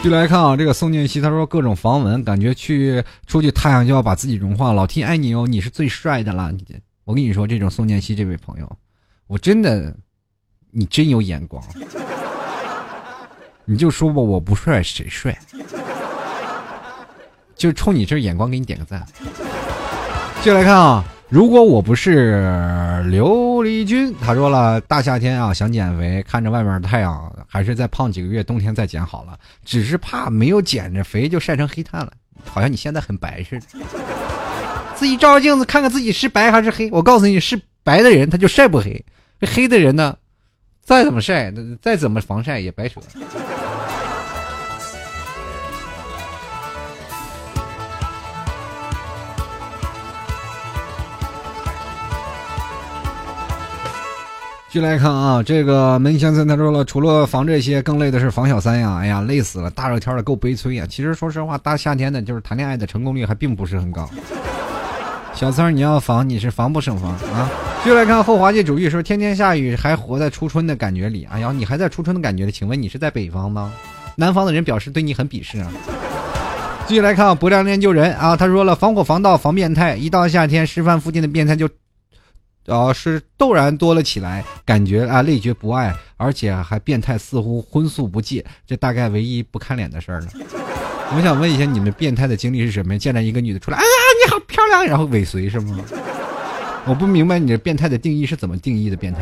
[0.00, 4.72] 就来看啊，这个宋念熙他说各种防蚊，感觉去出去太阳就要把自己融化。
[4.72, 6.52] 老天爱你哦，你是最帅的了。
[7.04, 8.78] 我跟你说，这种宋念熙这位朋友，
[9.26, 9.92] 我真的，
[10.70, 11.60] 你真有眼光。
[13.70, 15.36] 你就说吧，我不帅谁帅？
[17.54, 19.04] 就冲你这眼光，给你点个赞。
[20.42, 22.40] 接来看啊，如果我不是
[23.10, 29.38] 琉璃君，他说了，大夏天啊想减肥，看着外面的太阳，还是再胖几个月，冬天再减好了。
[29.66, 32.10] 只是怕没有减着肥就晒成黑炭了，
[32.46, 33.66] 好像你现在很白似的。
[34.94, 36.88] 自己照照镜子，看看自己是白还是黑。
[36.90, 39.04] 我告诉你是白的人，他就晒不黑；
[39.40, 40.16] 黑的人呢，
[40.88, 42.98] 再怎么晒，再怎么防晒也白扯。
[54.70, 58.96] 进来看啊，这个门先生他说了，除了防这些，更累的是防小三呀！
[58.96, 60.86] 哎呀，累死了，大热天的够悲催呀。
[60.88, 64.08] 其实说实话，大夏天的，就是谈恋爱的成功率还并不是很高。
[65.34, 67.67] 小三，你要防，你是防不胜防啊。
[67.84, 72.52] 就来看后华界主义说：“天天下雨，还活在初春的感觉里。”哎呀，你还在初春的感觉里？
[72.52, 73.72] 请问你是在北方吗？
[74.16, 75.72] 南方的人表示对你很鄙视啊。
[76.86, 81.68] 继续来看不良研究人啊，他说了：“防火防盗防变态，一到夏天，师范附近的变态就，
[82.66, 90.26] 呃，是陡然多了起来，感觉啊累觉不爱，而且还变态似乎荤素不忌，这大概唯一不看脸的事儿了。
[91.16, 92.98] ”我想问一下，你们变态的经历是什么？
[92.98, 93.88] 见着一个女的出来，哎呀，
[94.26, 95.78] 你好漂亮，然后尾随是吗？
[96.88, 99.20] 我不明白你这变态的定义是怎么定义的变态。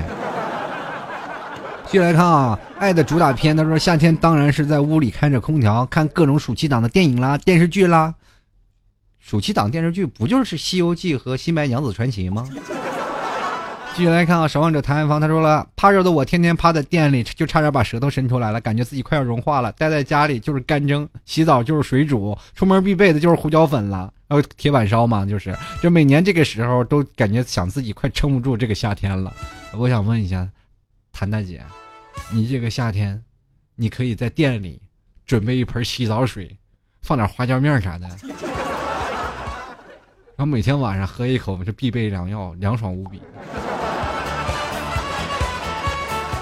[1.87, 8.15] 继续来看啊，爱的主打片，他说夏天当然是在屋里开着空调，看各种暑期档的电影啦、电视剧啦。
[9.19, 12.49] 暑期档电视剧不就是《西游记》和《新白娘子传奇》吗？
[13.97, 19.73] 继续来看啊，守望者谭安芳他说了，怕热的我天天趴在店里，就差点把舌头伸出来了，感觉自己快要融化了。
[19.73, 24.13] 待在家里就是干蒸，洗澡就是水煮，出门必备的就是胡椒粉了。
[24.29, 29.33] 呃，铁板烧嘛，就是，就每年这个时候都感觉想自己快撑不住这个夏天了。
[29.73, 30.47] 我想问一下，
[31.11, 31.63] 谭大姐，
[32.31, 33.25] 你这个夏天，
[33.77, 34.79] 你可以在店里
[35.25, 36.55] 准备一盆洗澡水，
[37.01, 38.07] 放点花椒面啥的，
[40.37, 43.23] 然后每天晚上喝一口，是必备良药，凉爽无比。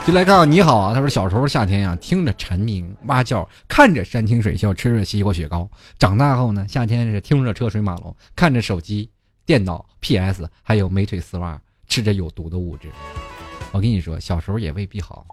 [0.07, 5.67] 就来看你好啊，他说小时候夏天呀，听着蝉鸣蛙叫，看着山清水秀，吃着西瓜雪糕。
[5.99, 9.09] 长大后呢，夏天是听着车水马龙，看着手机、
[9.47, 12.91] 电脑、PS，还有美腿丝袜，吃着有毒的物质。
[13.73, 15.27] 我跟你说，小时候也未必好。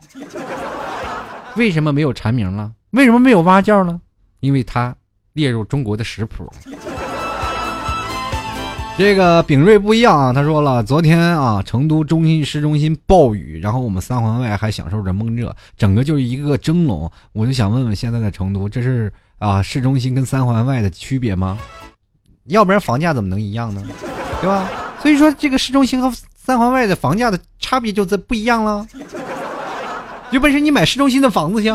[1.58, 2.72] 为什么没有蝉鸣了？
[2.92, 4.00] 为什么没有蛙叫了？
[4.40, 4.96] 因为它
[5.34, 6.50] 列入中国的食谱。
[9.02, 17.12] 这个炳瑞不一样啊，他说了，昨天啊，成都中心市中心暴雨，然后我们三环外还享受着闷热，整个就是一个蒸笼。
[17.34, 21.58] 我就想问问，现在的成都，这是啊市中心跟三环外的区别吗？
[22.46, 23.82] 要不然房价怎么能一样呢？
[24.40, 24.70] 对吧？
[25.02, 28.86] 所以说，这个市中心和三环外的房价的差别就在不一样了。
[30.30, 31.74] 有本事你买市中心的房子去。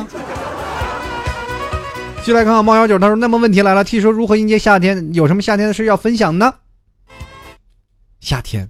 [2.23, 5.13] 进来看看猫小九，他说，那么问题来了，T 说如何迎接夏天？
[5.13, 6.55] 有什么夏天的事要分享呢？
[8.27, 8.69] 夏天，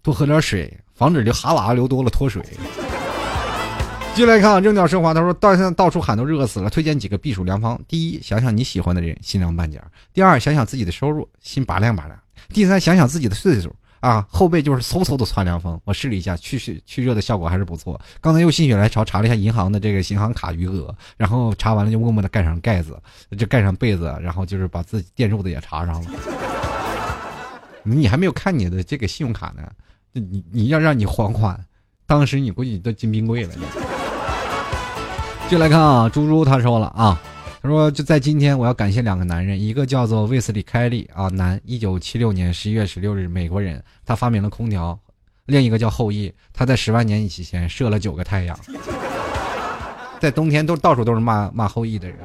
[0.00, 2.42] 多喝点水，防止这哈喇子流多了脱水。
[4.14, 5.12] 进来看，扔掉奢华。
[5.12, 7.78] 他说：“到现在到处喊都热死了，推荐几个避暑良方。
[7.86, 9.78] 第一，想想你喜欢的人，心凉半截；
[10.14, 12.16] 第二，想想自己的收入，心拔凉拔凉；
[12.54, 13.70] 第三，想想自己的岁数
[14.00, 15.78] 啊，后背就是嗖嗖的窜凉风。
[15.84, 18.00] 我试了一下，去去去热的效果还是不错。
[18.22, 22.98] 刚才又心血来潮查了一下银行的这个银行卡余额，然后查完了就默默的盖上盖子，
[23.36, 26.10] 就盖上被子，然后就是把自己电褥子也查上了。”
[27.82, 29.62] 你还没有看你的这个信用卡呢，
[30.12, 31.58] 你你要让你还款，
[32.06, 33.54] 当时你估计都进冰柜了。
[35.48, 37.20] 就来看啊，猪猪他说了啊，
[37.60, 44.96] 他说就在今天，我要感谢两个男人，一个叫做卫斯理凯利啊，男，一九七六年十一月十六日，美国人，他发明了空调；
[45.46, 48.56] 另一个叫后羿，他在十万年以前射了九个太阳，
[50.20, 52.16] 在冬天都到处都是骂骂后羿的人，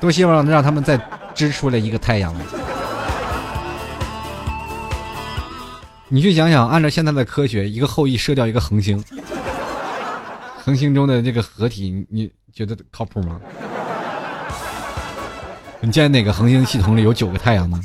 [0.00, 1.00] 多希望让他们再
[1.34, 2.34] 支出来一个太阳。
[6.12, 9.00] 你去想想，按照现在的科学，一个后羿射掉一个恒星，
[10.56, 13.40] 恒星中的这个合体，你觉得靠谱吗？
[15.80, 17.80] 你见哪个恒星系统里有九个太阳呢？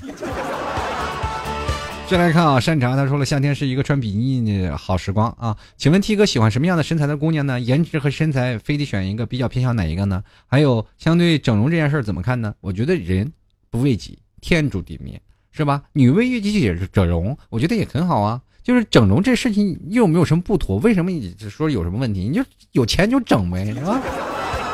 [2.08, 5.56] 再来看啊，山茶他说了，夏天是一个穿比基尼的好时光啊。
[5.78, 7.60] 请问 T 哥喜欢什么样的身材的姑娘呢？
[7.60, 10.24] 颜值和身材非得选一个，比较偏向哪一个呢？
[10.48, 12.56] 还有，相对整容这件事怎么看呢？
[12.60, 13.32] 我觉得人
[13.70, 15.22] 不为己，天诛地灭。
[15.56, 15.82] 是吧？
[15.94, 18.42] 女为悦己者整容，我觉得也很好啊。
[18.62, 22.28] 就是整容这事情又没有什么不妥，为什么你说有什么问题？
[22.28, 24.02] 你就有钱就整呗，是吧？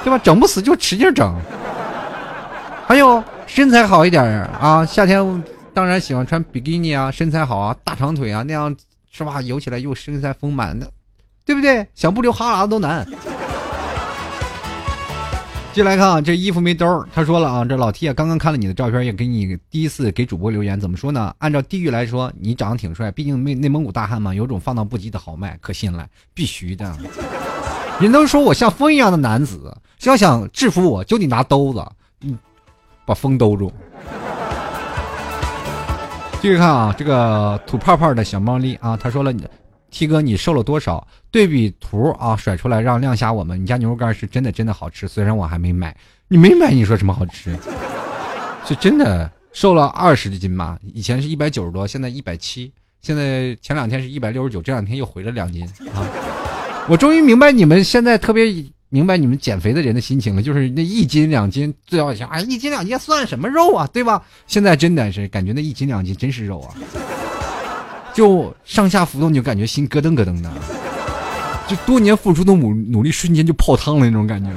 [0.04, 0.18] 对吧？
[0.18, 1.36] 整不死就使劲整。
[2.88, 8.76] 还有身材好一点啊，夏天当然喜欢穿比基尼啊，身材好啊，大长腿啊，那样
[9.12, 9.42] 是吧？
[9.42, 10.90] 游起来又身材丰满的，
[11.46, 11.86] 对不对？
[11.94, 13.06] 想不流哈喇子都难。
[15.74, 17.08] 进来看啊，这衣服没兜儿。
[17.14, 20.78] 他说了啊，这老 T 啊，刚刚看了你的照片，也给你第一次给主播留言。
[20.80, 21.34] 怎么说呢？
[21.38, 26.94] 按照地域来说，你长得挺帅，毕竟内内蒙古大汉嘛，有种放荡不羁的豪迈，可信赖，必须的。
[28.00, 31.86] 人都说我像风一样的男子，要想制服我，就得拿兜子，
[32.22, 32.38] 嗯，
[33.06, 33.72] 把风兜住。
[36.42, 39.48] 继续看啊，这个吐泡泡的小猫咪啊，他说了你。
[39.92, 41.06] T 哥，你瘦了多少？
[41.30, 43.62] 对比图啊，甩出来让亮瞎我们。
[43.62, 45.96] 你家牛肉干是真的真的好吃，虽然我还没买。
[46.28, 47.56] 你没买，你说什么好吃？
[48.66, 50.80] 是真的瘦了二十斤吧？
[50.94, 52.72] 以前是一百九十多，现在一百七，
[53.02, 56.08] 现在前两天是一百六十九，这两天又回了两斤啊！
[56.88, 58.46] 我终于明白你们现在特别
[58.90, 64.24] 明白你们减肥的人的心情了，就是那一斤两斤，最要想，啊，一斤两斤算什么肉啊，对吧？
[64.48, 66.76] 现在真的是感觉那一斤两斤真是肉啊！
[68.14, 70.50] 就上下浮动，你就感觉心咯噔咯噔的，
[71.68, 74.50] 就多年付出的努努力瞬间就泡汤了那种感觉。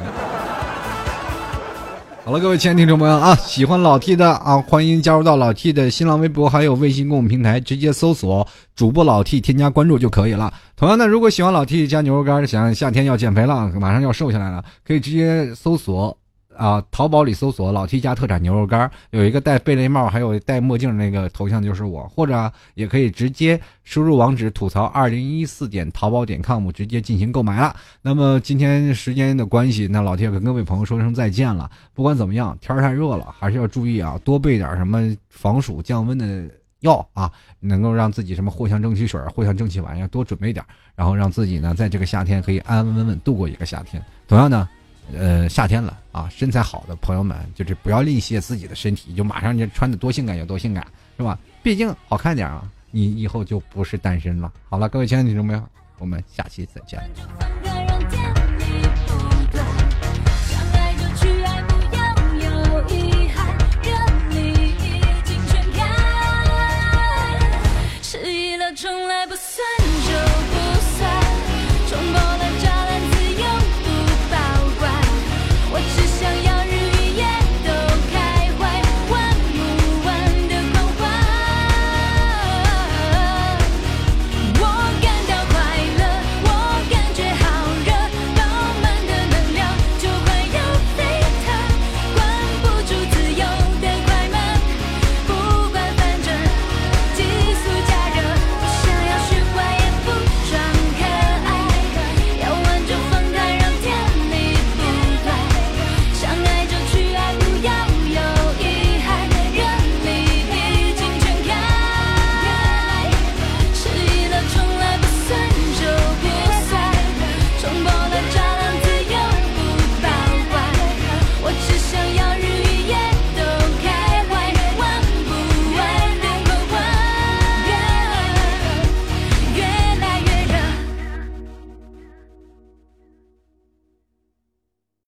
[2.24, 10.50] 好了，各位亲爱的听众朋友啊，喜欢老 T 的啊，欢迎加入到老 T 的新浪微博还有微信公众平台，直接搜索主播老 T，添加关注就可以了。
[10.74, 16.16] 同样的，如果喜欢老 T 加牛肉干，想夏天要减肥了，马上要瘦下来了，可以直接搜索。
[16.56, 27.74] 啊，淘宝里搜索“老 T 家特产牛肉干”，有一个戴贝雷帽还有戴墨镜那个头像就是我，或者也可以直接输入网址吐槽二零一四点淘宝点 com 直接进行购买了。
[28.02, 31.70] 那么今天时间的关系，那老 T 跟各位朋友说声再见了。
[31.92, 36.48] 不管怎么样，天太热了，还是要注意啊，多备点什么防暑降温的
[36.80, 37.30] 药啊，
[37.60, 44.02] 能够让自己什么藿香正气水、藿香正气丸要多准备点，然后让自己呢在这个夏天可以安安稳稳度过一个夏天。
[44.28, 44.68] 同样呢。
[45.12, 50.86] 呃，夏天了啊，身材好的朋友们就是不要吝惜自己的身体，就马上就穿的多性感有多性感，
[51.16, 51.38] 是吧？
[51.62, 54.52] 毕竟好看点啊，你以后就不是单身了。
[54.68, 55.62] 好了，各位亲爱的听众朋友，
[55.98, 57.73] 我们下期再见。